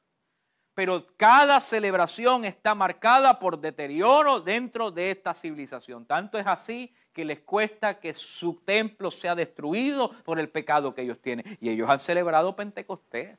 [0.75, 6.05] pero cada celebración está marcada por deterioro dentro de esta civilización.
[6.05, 11.03] Tanto es así que les cuesta que su templo sea destruido por el pecado que
[11.03, 11.47] ellos tienen.
[11.61, 13.39] Y ellos han celebrado Pentecostés.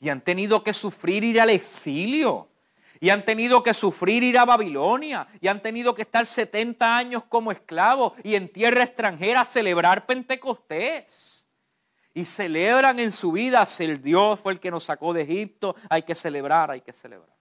[0.00, 2.48] Y han tenido que sufrir ir al exilio.
[3.00, 5.26] Y han tenido que sufrir ir a Babilonia.
[5.40, 11.26] Y han tenido que estar 70 años como esclavos y en tierra extranjera celebrar Pentecostés
[12.16, 15.76] y celebran en su vida si el Dios fue el que nos sacó de Egipto,
[15.90, 17.36] hay que celebrar, hay que celebrar.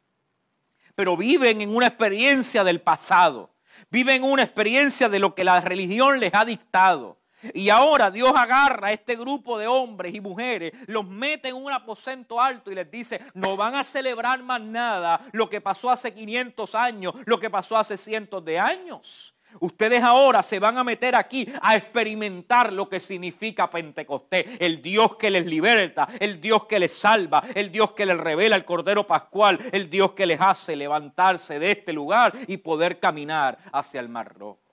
[0.95, 3.54] Pero viven en una experiencia del pasado,
[3.89, 7.19] viven una experiencia de lo que la religión les ha dictado.
[7.53, 11.71] Y ahora Dios agarra a este grupo de hombres y mujeres, los mete en un
[11.71, 16.13] aposento alto y les dice, no van a celebrar más nada lo que pasó hace
[16.13, 19.34] 500 años, lo que pasó hace cientos de años.
[19.59, 25.15] Ustedes ahora se van a meter aquí a experimentar lo que significa Pentecostés, el Dios
[25.15, 29.07] que les liberta, el Dios que les salva, el Dios que les revela el Cordero
[29.07, 34.09] Pascual, el Dios que les hace levantarse de este lugar y poder caminar hacia el
[34.09, 34.64] Mar Rojo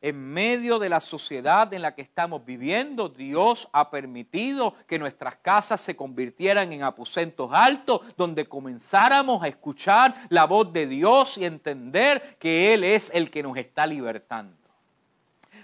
[0.00, 5.36] en medio de la sociedad en la que estamos viviendo, Dios ha permitido que nuestras
[5.36, 11.44] casas se convirtieran en aposentos altos, donde comenzáramos a escuchar la voz de Dios y
[11.44, 14.56] entender que Él es el que nos está libertando.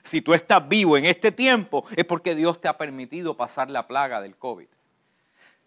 [0.03, 3.87] Si tú estás vivo en este tiempo, es porque Dios te ha permitido pasar la
[3.87, 4.67] plaga del COVID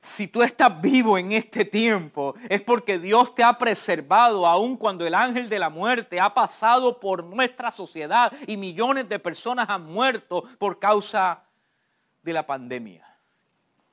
[0.07, 5.05] si tú estás vivo en este tiempo, es porque Dios te ha preservado aun cuando
[5.05, 9.85] el ángel de la muerte ha pasado por nuestra sociedad y millones de personas han
[9.85, 11.43] muerto por causa
[12.23, 13.05] de la pandemia.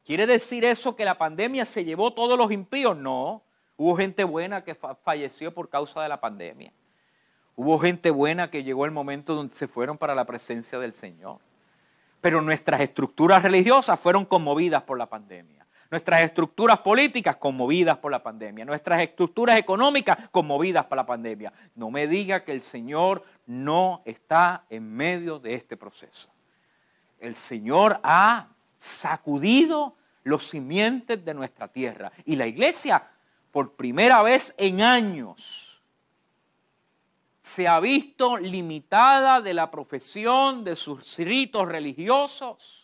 [0.05, 2.97] ¿Quiere decir eso que la pandemia se llevó todos los impíos?
[2.97, 3.43] No.
[3.77, 6.73] Hubo gente buena que falleció por causa de la pandemia.
[7.57, 11.39] Hubo gente buena que llegó el momento donde se fueron para la presencia del Señor.
[12.21, 18.23] Pero nuestras estructuras religiosas fueron conmovidas por la pandemia nuestras estructuras políticas conmovidas por la
[18.23, 21.53] pandemia, nuestras estructuras económicas conmovidas por la pandemia.
[21.75, 26.29] No me diga que el Señor no está en medio de este proceso.
[27.19, 33.07] El Señor ha sacudido los simientes de nuestra tierra y la iglesia
[33.51, 35.83] por primera vez en años
[37.41, 42.84] se ha visto limitada de la profesión de sus ritos religiosos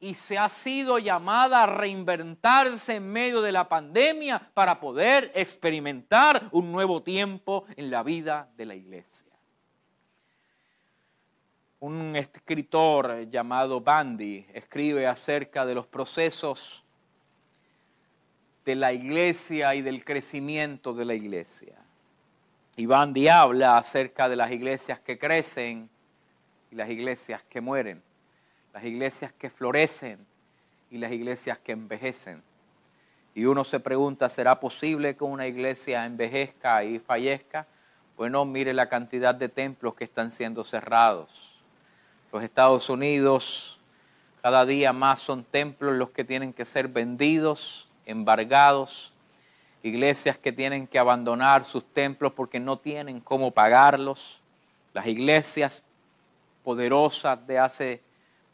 [0.00, 6.48] y se ha sido llamada a reinventarse en medio de la pandemia para poder experimentar
[6.52, 9.26] un nuevo tiempo en la vida de la iglesia.
[11.80, 16.84] Un escritor llamado Bandy escribe acerca de los procesos
[18.64, 21.76] de la iglesia y del crecimiento de la iglesia.
[22.76, 25.88] Y Bandy habla acerca de las iglesias que crecen
[26.70, 28.07] y las iglesias que mueren
[28.72, 30.24] las iglesias que florecen
[30.90, 32.42] y las iglesias que envejecen.
[33.34, 37.66] Y uno se pregunta, ¿será posible que una iglesia envejezca y fallezca?
[38.16, 41.54] Bueno, mire la cantidad de templos que están siendo cerrados.
[42.32, 43.78] Los Estados Unidos,
[44.42, 49.12] cada día más son templos los que tienen que ser vendidos, embargados,
[49.82, 54.40] iglesias que tienen que abandonar sus templos porque no tienen cómo pagarlos,
[54.92, 55.84] las iglesias
[56.64, 58.02] poderosas de hace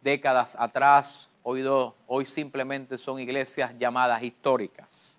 [0.04, 1.64] décadas atrás, hoy,
[2.06, 5.18] hoy simplemente son iglesias llamadas históricas.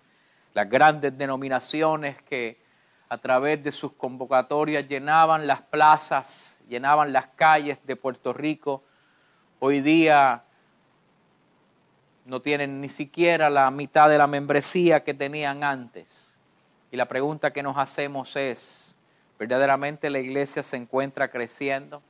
[0.54, 2.64] Las grandes denominaciones que
[3.08, 8.82] a través de sus convocatorias llenaban las plazas, llenaban las calles de Puerto Rico,
[9.58, 10.44] hoy día
[12.24, 16.38] no tienen ni siquiera la mitad de la membresía que tenían antes.
[16.90, 18.96] Y la pregunta que nos hacemos es,
[19.38, 22.02] ¿verdaderamente la iglesia se encuentra creciendo?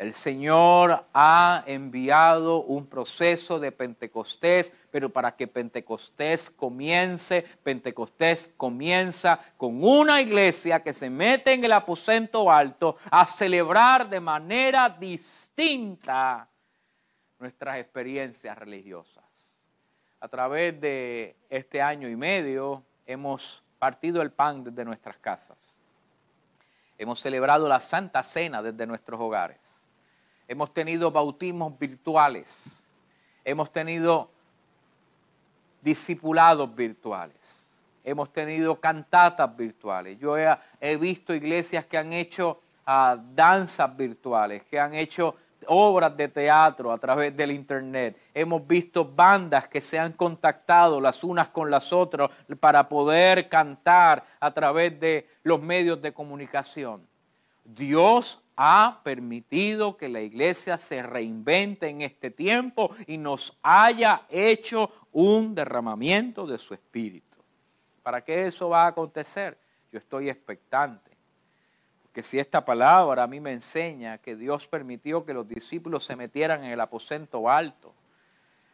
[0.00, 9.38] El Señor ha enviado un proceso de Pentecostés, pero para que Pentecostés comience, Pentecostés comienza
[9.58, 16.48] con una iglesia que se mete en el aposento alto a celebrar de manera distinta
[17.38, 19.54] nuestras experiencias religiosas.
[20.18, 25.76] A través de este año y medio hemos partido el pan desde nuestras casas.
[26.96, 29.79] Hemos celebrado la Santa Cena desde nuestros hogares.
[30.50, 32.84] Hemos tenido bautismos virtuales.
[33.44, 34.28] Hemos tenido
[35.80, 37.70] discipulados virtuales.
[38.02, 40.18] Hemos tenido cantatas virtuales.
[40.18, 45.36] Yo he, visto iglesias que han hecho ah, danzas virtuales, que han hecho
[45.68, 48.20] obras de teatro a través del Internet.
[48.34, 52.28] Hemos visto bandas que se han contactado las unas con las otras
[52.58, 57.06] para poder cantar a través de los medios de comunicación.
[57.64, 64.92] Dios ha permitido que la iglesia se reinvente en este tiempo y nos haya hecho
[65.12, 67.38] un derramamiento de su espíritu.
[68.02, 69.56] ¿Para qué eso va a acontecer?
[69.90, 71.10] Yo estoy expectante.
[72.02, 76.14] Porque si esta palabra a mí me enseña que Dios permitió que los discípulos se
[76.14, 77.94] metieran en el aposento alto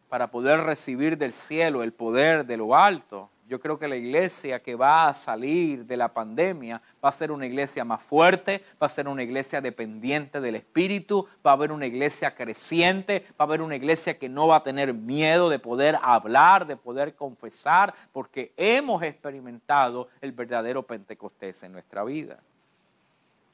[0.08, 4.60] para poder recibir del cielo el poder de lo alto, yo creo que la iglesia
[4.60, 8.88] que va a salir de la pandemia va a ser una iglesia más fuerte, va
[8.88, 13.42] a ser una iglesia dependiente del Espíritu, va a haber una iglesia creciente, va a
[13.44, 17.94] haber una iglesia que no va a tener miedo de poder hablar, de poder confesar,
[18.12, 22.40] porque hemos experimentado el verdadero Pentecostés en nuestra vida.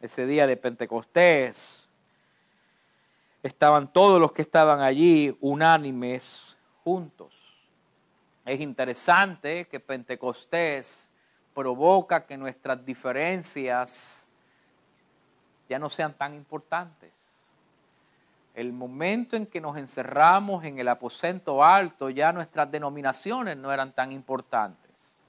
[0.00, 1.88] Ese día de Pentecostés
[3.42, 7.31] estaban todos los que estaban allí unánimes juntos
[8.44, 11.10] es interesante que Pentecostés
[11.54, 14.28] provoca que nuestras diferencias
[15.68, 17.12] ya no sean tan importantes.
[18.54, 23.92] El momento en que nos encerramos en el aposento alto, ya nuestras denominaciones no eran
[23.92, 25.22] tan importantes.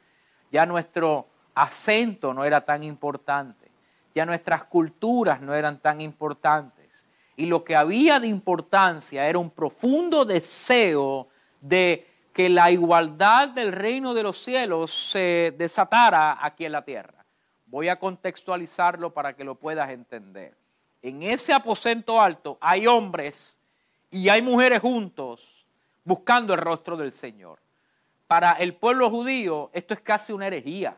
[0.52, 3.70] Ya nuestro acento no era tan importante.
[4.14, 7.08] Ya nuestras culturas no eran tan importantes.
[7.36, 11.28] Y lo que había de importancia era un profundo deseo
[11.62, 17.24] de que la igualdad del reino de los cielos se desatara aquí en la tierra.
[17.68, 20.56] Voy a contextualizarlo para que lo puedas entender.
[21.04, 23.60] En ese aposento alto hay hombres
[24.10, 25.66] y hay mujeres juntos
[26.04, 27.60] buscando el rostro del Señor.
[28.26, 30.98] Para el pueblo judío esto es casi una herejía,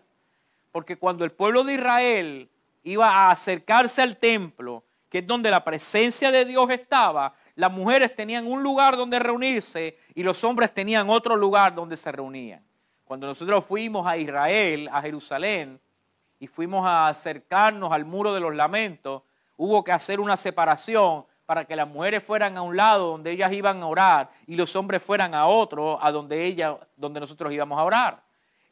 [0.72, 2.50] porque cuando el pueblo de Israel
[2.84, 8.16] iba a acercarse al templo, que es donde la presencia de Dios estaba, las mujeres
[8.16, 12.64] tenían un lugar donde reunirse y los hombres tenían otro lugar donde se reunían.
[13.06, 15.80] Cuando nosotros fuimos a Israel, a Jerusalén,
[16.40, 19.24] y fuimos a acercarnos al muro de los lamentos,
[19.58, 23.54] hubo que hacer una separación para que las mujeres fueran a un lado donde ellas
[23.54, 27.80] iban a orar y los hombres fueran a otro a donde ella, donde nosotros íbamos
[27.80, 28.24] a orar.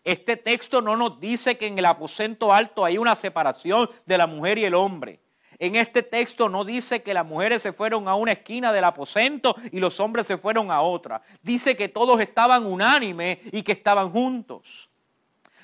[0.04, 4.28] Este texto no nos dice que en el aposento alto hay una separación de la
[4.28, 5.20] mujer y el hombre.
[5.60, 9.56] En este texto no dice que las mujeres se fueron a una esquina del aposento
[9.72, 11.22] y los hombres se fueron a otra.
[11.42, 14.90] Dice que todos estaban unánimes y que estaban juntos.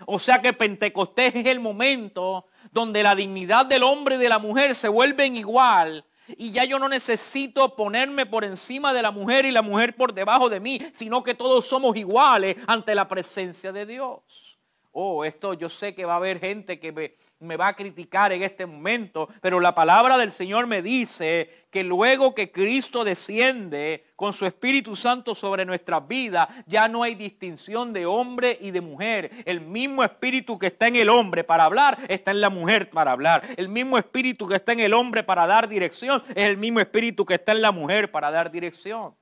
[0.06, 4.40] O sea que Pentecostés es el momento donde la dignidad del hombre y de la
[4.40, 6.06] mujer se vuelven igual
[6.38, 10.14] y ya yo no necesito ponerme por encima de la mujer y la mujer por
[10.14, 14.49] debajo de mí, sino que todos somos iguales ante la presencia de Dios.
[14.92, 16.92] Oh, esto yo sé que va a haber gente que
[17.40, 21.84] me, va a criticar en este momento, pero la palabra del Señor me dice que
[21.84, 27.94] luego que Cristo desciende con su Espíritu Santo sobre nuestras vidas, ya no hay distinción
[27.94, 29.30] de hombre y de mujer.
[29.46, 33.12] El mismo Espíritu que está en el hombre para hablar, está en la mujer para
[33.12, 33.44] hablar.
[33.58, 37.26] El mismo Espíritu que está en el hombre para dar dirección, es el mismo Espíritu
[37.28, 39.14] que está en la mujer para dar dirección.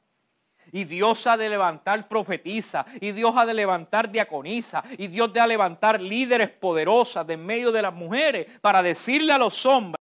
[0.78, 5.41] Y Dios ha de levantar profetiza, y Dios ha de levantar diaconisa, y Dios ha
[5.41, 9.97] de levantar líderes poderosas de en medio de las mujeres para decirle a los hombres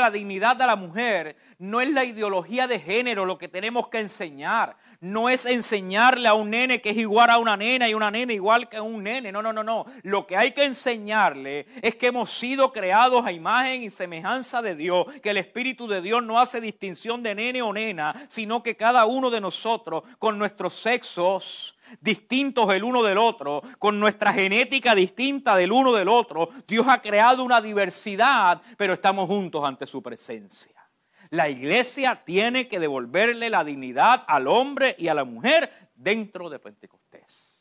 [0.00, 4.00] la dignidad de la mujer no es la ideología de género lo que tenemos que
[4.00, 4.76] enseñar.
[5.02, 8.32] No es enseñarle a un nene que es igual a una nena y una nena
[8.32, 9.32] igual que un nene.
[9.32, 9.84] No, no, no, no.
[10.04, 14.76] Lo que hay que enseñarle es que hemos sido creados a imagen y semejanza de
[14.76, 18.76] Dios, que el Espíritu de Dios no hace distinción de nene o nena, sino que
[18.76, 24.94] cada uno de nosotros con nuestros sexos distintos el uno del otro, con nuestra genética
[24.94, 26.48] distinta del uno del otro.
[26.68, 30.81] Dios ha creado una diversidad, pero estamos juntos ante su presencia.
[31.32, 36.58] La iglesia tiene que devolverle la dignidad al hombre y a la mujer dentro de
[36.58, 37.58] Pentecostés.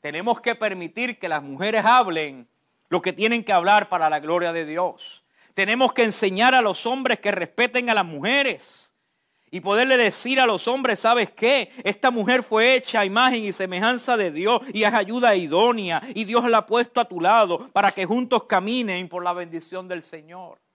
[0.00, 2.48] Tenemos que permitir que las mujeres hablen
[2.88, 5.22] lo que tienen que hablar para la gloria de Dios.
[5.52, 8.94] Tenemos que enseñar a los hombres que respeten a las mujeres
[9.50, 11.70] y poderle decir a los hombres, ¿sabes qué?
[11.84, 16.24] Esta mujer fue hecha a imagen y semejanza de Dios y es ayuda idónea y
[16.24, 20.02] Dios la ha puesto a tu lado para que juntos caminen por la bendición del
[20.02, 20.65] Señor.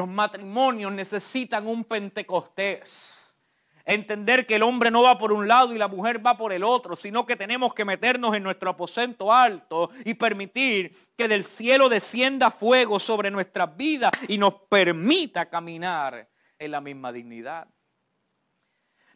[0.00, 3.36] Los matrimonios necesitan un Pentecostés.
[3.84, 6.64] Entender que el hombre no va por un lado y la mujer va por el
[6.64, 11.90] otro, sino que tenemos que meternos en nuestro aposento alto y permitir que del cielo
[11.90, 17.68] descienda fuego sobre nuestras vidas y nos permita caminar en la misma dignidad.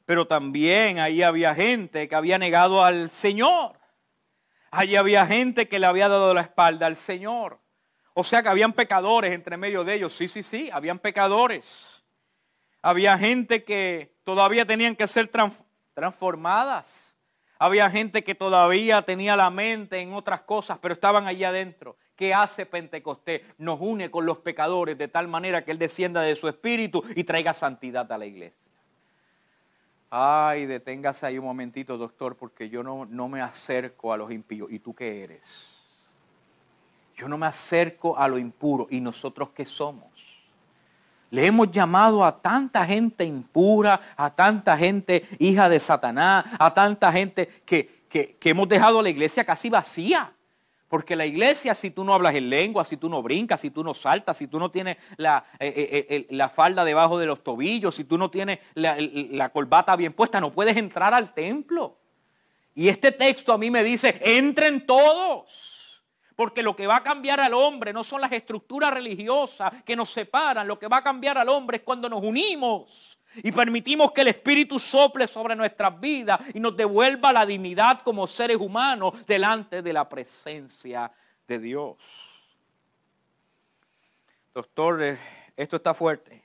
[0.05, 3.81] Pero también ahí había gente que había negado al Señor.
[4.71, 7.64] Allí había gente que le había dado la espalda al Señor.
[8.15, 10.15] O sea que habían pecadores entre medio de ellos.
[10.15, 12.05] Sí, sí, sí, habían pecadores.
[12.81, 15.31] Había gente que todavía tenían que ser
[15.95, 17.19] transformadas.
[17.59, 21.97] Había gente que todavía tenía la mente en otras cosas, pero estaban allí adentro.
[22.15, 23.43] ¿Qué hace Pentecostés?
[23.59, 27.25] Nos une con los pecadores de tal manera que Él descienda de su espíritu y
[27.25, 28.71] traiga santidad a la iglesia.
[30.11, 34.71] Ay, deténgase ahí un momentito, doctor, porque yo no, no me acerco a los impíos.
[34.71, 35.74] ¿Y tú qué eres?
[37.17, 38.87] Yo no me acerco a lo impuro.
[38.91, 40.09] ¿Y nosotros qué somos?
[41.31, 47.11] Le hemos llamado a tanta gente impura, a tanta gente hija de Satanás, a tanta
[47.11, 50.33] gente que, que, que hemos dejado la iglesia casi vacía.
[50.89, 53.83] Porque la iglesia, si tú no hablas en lengua, si tú no brincas, si tú
[53.83, 57.97] no saltas, si tú no tienes la, eh, eh, la falda debajo de los tobillos,
[57.97, 61.97] si tú no tienes la, la corbata bien puesta, no puedes entrar al templo.
[62.77, 65.74] Y este texto a mí me dice, entren todos.
[66.37, 70.11] Porque lo que va a cambiar al hombre no son las estructuras religiosas que nos
[70.11, 74.21] separan, lo que va a cambiar al hombre es cuando nos unimos y permitimos que
[74.21, 79.83] el Espíritu sople sobre nuestras vidas y nos devuelva la dignidad como seres humanos delante
[79.83, 81.11] de la presencia
[81.47, 81.97] de Dios.
[84.53, 85.19] Doctor, eh,
[85.57, 86.43] esto está fuerte,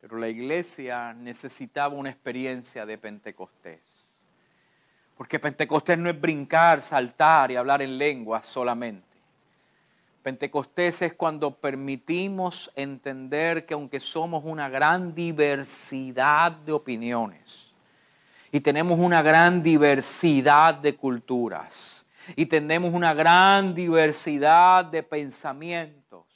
[0.00, 3.97] pero la iglesia necesitaba una experiencia de Pentecostés.
[5.18, 9.18] Porque Pentecostés no es brincar, saltar y hablar en lengua solamente.
[10.22, 17.72] Pentecostés es cuando permitimos entender que aunque somos una gran diversidad de opiniones
[18.52, 22.06] y tenemos una gran diversidad de culturas
[22.36, 26.26] y tenemos una gran diversidad de pensamientos,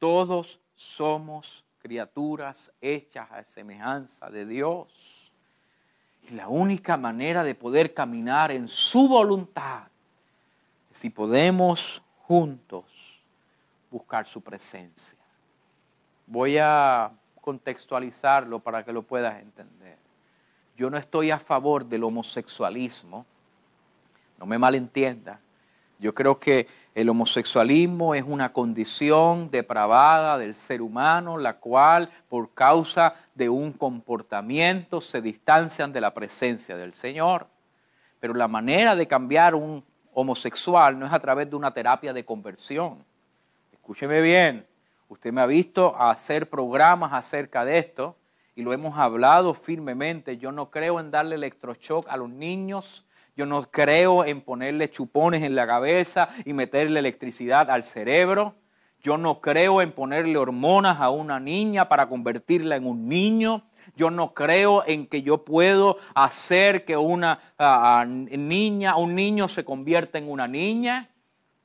[0.00, 5.13] todos somos criaturas hechas a semejanza de Dios.
[6.28, 9.84] Y la única manera de poder caminar en su voluntad
[10.90, 12.84] es si podemos juntos
[13.90, 15.18] buscar su presencia.
[16.26, 19.98] Voy a contextualizarlo para que lo puedas entender.
[20.76, 23.26] Yo no estoy a favor del homosexualismo,
[24.38, 25.38] no me malentienda.
[25.98, 32.54] Yo creo que el homosexualismo es una condición depravada del ser humano, la cual por
[32.54, 37.48] causa de un comportamiento se distancian de la presencia del Señor.
[38.20, 42.24] Pero la manera de cambiar un homosexual no es a través de una terapia de
[42.24, 43.04] conversión
[43.84, 44.66] escúcheme bien,
[45.08, 48.16] usted me ha visto hacer programas acerca de esto
[48.54, 50.38] y lo hemos hablado firmemente.
[50.38, 53.04] Yo no creo en darle electroshock a los niños.
[53.36, 58.54] Yo no creo en ponerle chupones en la cabeza y meterle electricidad al cerebro.
[59.02, 63.64] Yo no creo en ponerle hormonas a una niña para convertirla en un niño.
[63.96, 67.40] Yo no creo en que yo puedo hacer que una
[68.28, 71.10] niña, un niño se convierta en una niña.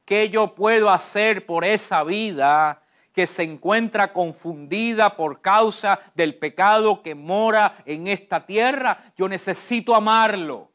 [0.06, 2.82] ¿Qué yo puedo hacer por esa vida
[3.14, 8.98] que se encuentra confundida por causa del pecado que mora en esta tierra?
[9.16, 10.72] Yo necesito amarlo.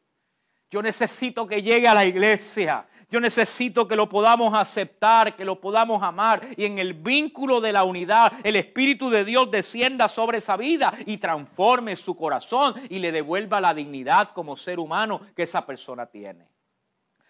[0.75, 2.85] Yo necesito que llegue a la iglesia.
[3.09, 6.49] Yo necesito que lo podamos aceptar, que lo podamos amar.
[6.57, 10.93] Y en el vínculo de la unidad, el Espíritu de Dios descienda sobre esa vida
[11.07, 16.07] y transforme su corazón y le devuelva la dignidad como ser humano que esa persona
[16.07, 16.49] tiene.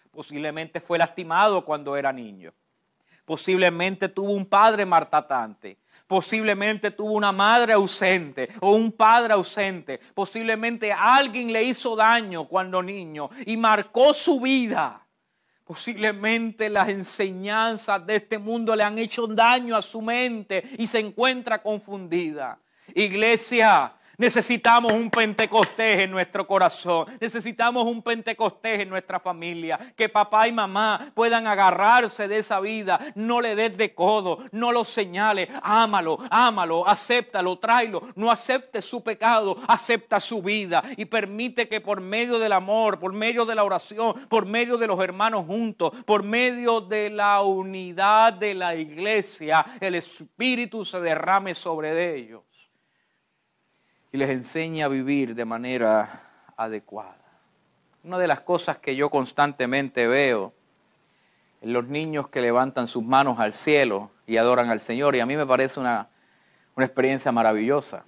[0.09, 2.51] Posiblemente fue lastimado cuando era niño.
[3.25, 5.77] Posiblemente tuvo un padre martatante.
[6.07, 9.99] Posiblemente tuvo una madre ausente o un padre ausente.
[10.13, 15.01] Posiblemente alguien le hizo daño cuando niño y marcó su vida.
[15.63, 20.99] Posiblemente las enseñanzas de este mundo le han hecho daño a su mente y se
[20.99, 22.59] encuentra confundida.
[22.93, 27.07] Iglesia, Necesitamos un Pentecostés en nuestro corazón.
[27.19, 29.79] Necesitamos un Pentecostés en nuestra familia.
[29.95, 32.99] Que papá y mamá puedan agarrarse de esa vida.
[33.15, 34.39] No le des de codo.
[34.51, 35.49] No lo señales.
[35.61, 38.01] Ámalo, ámalo, acéptalo, tráelo.
[38.15, 39.57] No acepte su pecado.
[39.67, 40.83] Acepta su vida.
[40.97, 44.87] Y permite que por medio del amor, por medio de la oración, por medio de
[44.87, 51.55] los hermanos juntos, por medio de la unidad de la iglesia, el Espíritu se derrame
[51.55, 52.44] sobre ellos.
[54.15, 56.21] Y les enseñe a vivir de manera
[56.55, 57.17] adecuada.
[58.01, 60.53] Una de las cosas que yo constantemente veo
[61.61, 65.25] en los niños que levantan sus manos al cielo y adoran al Señor, y a
[65.25, 66.07] mí me parece una,
[66.77, 68.05] una experiencia maravillosa.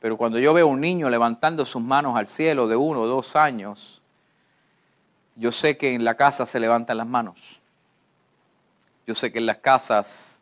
[0.00, 3.06] Pero cuando yo veo a un niño levantando sus manos al cielo de uno o
[3.06, 4.00] dos años,
[5.34, 7.60] yo sé que en la casa se levantan las manos.
[9.06, 10.40] Yo sé que en las casas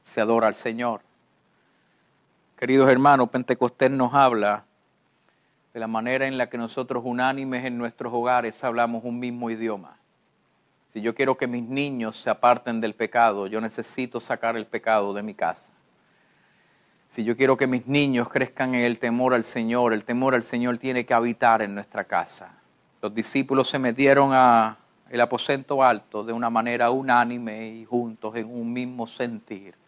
[0.00, 1.02] se adora al Señor.
[2.60, 4.66] Queridos hermanos, Pentecostés nos habla
[5.72, 9.96] de la manera en la que nosotros unánimes en nuestros hogares hablamos un mismo idioma.
[10.84, 15.14] Si yo quiero que mis niños se aparten del pecado, yo necesito sacar el pecado
[15.14, 15.72] de mi casa.
[17.06, 20.42] Si yo quiero que mis niños crezcan en el temor al Señor, el temor al
[20.42, 22.52] Señor tiene que habitar en nuestra casa.
[23.00, 24.76] Los discípulos se metieron a
[25.08, 29.79] el aposento alto de una manera unánime y juntos en un mismo sentir.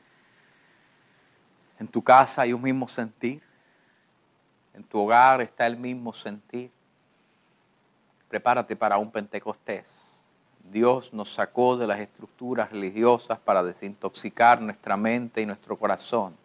[1.82, 3.42] En tu casa hay un mismo sentir.
[4.72, 6.70] En tu hogar está el mismo sentir.
[8.28, 10.22] Prepárate para un Pentecostés.
[10.70, 16.36] Dios nos sacó de las estructuras religiosas para desintoxicar nuestra mente y nuestro corazón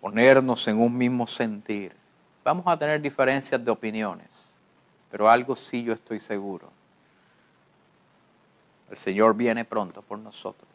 [0.00, 1.94] ponernos en un mismo sentir.
[2.42, 4.48] Vamos a tener diferencias de opiniones,
[5.12, 6.72] pero algo sí yo estoy seguro.
[8.90, 10.68] El Señor viene pronto por nosotros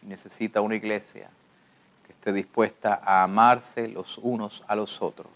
[0.00, 1.28] necesita una iglesia
[2.32, 5.30] dispuesta a amarse los unos a los otros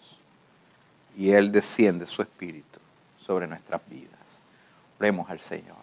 [1.17, 2.79] y Él desciende su espíritu
[3.19, 4.43] sobre nuestras vidas.
[4.99, 5.77] Oremos al Señor.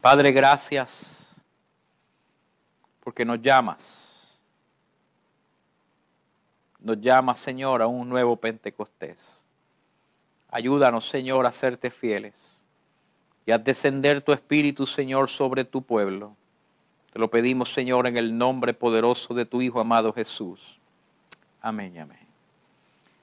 [0.00, 1.40] Padre, gracias
[3.02, 4.02] porque nos llamas
[6.82, 9.38] nos llama, Señor, a un nuevo Pentecostés.
[10.50, 12.34] Ayúdanos, Señor, a serte fieles
[13.46, 16.36] y a descender tu Espíritu, Señor, sobre tu pueblo.
[17.12, 20.78] Te lo pedimos, Señor, en el nombre poderoso de tu Hijo amado Jesús.
[21.60, 22.26] Amén y amén.